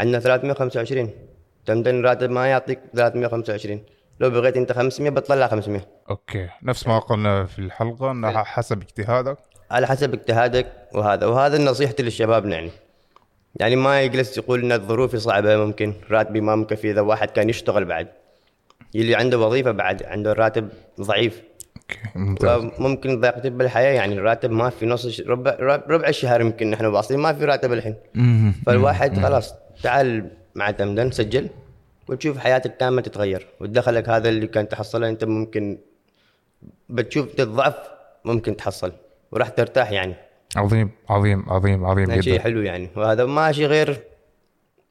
عندنا 0.00 0.18
325 0.20 1.10
تمدن 1.66 2.02
راتب 2.04 2.30
ما 2.30 2.46
يعطيك 2.46 2.78
325 2.94 3.82
لو 4.20 4.30
بغيت 4.30 4.56
انت 4.56 4.72
500 4.72 5.10
بتطلع 5.10 5.46
500 5.48 5.80
أوكي. 6.10 6.48
نفس 6.62 6.86
ما 6.86 6.98
قلنا 6.98 7.44
في 7.44 7.58
الحلقة 7.58 8.10
انها 8.10 8.42
حسب 8.42 8.82
اجتهادك. 8.82 9.38
على 9.70 9.86
حسب 9.86 10.14
اجتهادك 10.14 10.66
وهذا. 10.94 11.26
وهذا 11.26 11.58
نصيحتي 11.58 12.02
للشباب 12.02 12.46
يعني. 12.46 12.70
يعني 13.56 13.76
ما 13.76 14.02
يجلس 14.02 14.38
يقول 14.38 14.60
إن 14.64 14.72
الظروف 14.72 15.16
صعبة 15.16 15.56
ممكن 15.64 15.94
راتبي 16.10 16.40
ما 16.40 16.56
مكفي 16.56 16.90
إذا 16.90 17.00
واحد 17.00 17.30
كان 17.30 17.48
يشتغل 17.48 17.84
بعد. 17.84 18.08
اللي 18.94 19.14
عنده 19.14 19.38
وظيفة 19.38 19.70
بعد 19.70 20.02
عنده 20.02 20.32
راتب 20.32 20.68
ضعيف. 21.00 21.42
ممتاز. 22.14 22.62
ممكن 22.78 23.20
ضيقتي 23.20 23.50
بالحياة 23.50 23.92
يعني 23.92 24.14
الراتب 24.14 24.50
ما 24.50 24.70
في 24.70 24.86
نص 24.86 25.20
ربع 25.20 25.56
ربع 25.60 26.08
الشهر 26.08 26.40
يمكن 26.40 26.70
نحن 26.70 26.84
واصلين 26.84 27.20
ما 27.20 27.32
في 27.32 27.44
راتب 27.44 27.72
الحين. 27.72 27.94
فالواحد 28.66 29.18
خلاص 29.20 29.54
تعال 29.82 30.30
مع 30.54 30.70
تمدن 30.70 31.10
سجل 31.10 31.48
وتشوف 32.08 32.38
حياتك 32.38 32.76
كامله 32.76 33.00
تتغير. 33.00 33.46
ودخلك 33.60 34.08
هذا 34.08 34.28
اللي 34.28 34.46
كان 34.46 34.68
تحصله 34.68 35.08
أنت 35.08 35.24
ممكن 35.24 35.78
بتشوف 36.88 37.26
تضعف 37.34 37.74
ممكن 38.24 38.56
تحصل 38.56 38.92
وراح 39.32 39.48
ترتاح 39.48 39.92
يعني. 39.92 40.14
عظيم 40.56 40.90
عظيم 41.08 41.50
عظيم 41.50 41.84
عظيم 41.84 42.20
شيء 42.20 42.32
جدا. 42.32 42.42
حلو 42.42 42.62
يعني. 42.62 42.88
وهذا 42.96 43.24
ماشي 43.24 43.66
غير 43.66 43.96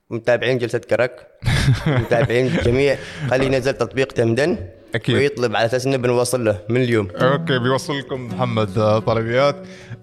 متابعين 0.10 0.58
جلسة 0.58 0.80
كرك 0.80 1.28
متابعين 1.88 2.48
جميع. 2.48 2.96
خلي 3.30 3.46
ينزل 3.46 3.74
تطبيق 3.74 4.12
تمدن. 4.12 4.58
أكيد. 4.96 5.16
ويطلب 5.16 5.56
على 5.56 5.66
أساس 5.66 5.88
إنه 5.88 5.98
بنوصل 5.98 6.46
له 6.46 6.60
من 6.70 6.82
اليوم. 6.82 7.08
أوكي 7.12 7.60
بيوصل 7.60 8.00
لكم 8.00 8.28
محمد 8.28 9.02
طلبيات. 9.06 9.56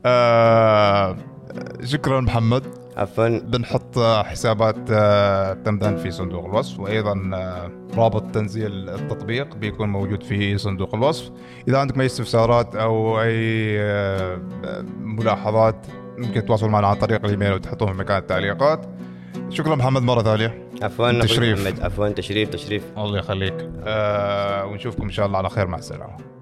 آه 0.06 1.16
شكرا 1.84 2.20
محمد. 2.20 2.62
عفوا. 2.96 3.38
بنحط 3.38 3.98
حسابات 3.98 4.76
آه، 4.90 5.52
تمدن 5.52 5.96
في 5.96 6.10
صندوق 6.10 6.44
الوصف 6.44 6.80
وأيضا 6.80 7.30
آه، 7.34 7.70
رابط 7.96 8.34
تنزيل 8.34 8.88
التطبيق 8.88 9.54
بيكون 9.56 9.88
موجود 9.88 10.22
في 10.22 10.58
صندوق 10.58 10.94
الوصف. 10.94 11.30
إذا 11.68 11.78
عندكم 11.78 12.00
أي 12.00 12.06
استفسارات 12.06 12.76
أو 12.76 13.20
أي 13.20 13.76
آه، 13.80 14.38
ملاحظات 15.00 15.86
ممكن 16.18 16.44
تتواصلوا 16.44 16.70
معنا 16.70 16.86
عن 16.86 16.96
طريق 16.96 17.24
الإيميل 17.24 17.52
وتحطوهم 17.52 17.92
في 17.92 17.98
مكان 17.98 18.18
التعليقات. 18.18 18.86
شكرا 19.50 19.74
محمد 19.74 20.02
مرة 20.02 20.22
ثانية. 20.22 20.68
عفوا 20.82 21.20
تشريف. 21.22 21.66
محمد. 21.66 21.80
عفوا 21.80 22.08
تشريف 22.08 22.48
تشريف. 22.48 22.84
الله 22.98 23.18
يخليك. 23.18 23.70
آه 23.84 24.66
ونشوفكم 24.66 25.02
إن 25.02 25.10
شاء 25.10 25.26
الله 25.26 25.38
على 25.38 25.50
خير. 25.50 25.66
مع 25.66 25.78
السلامة. 25.78 26.35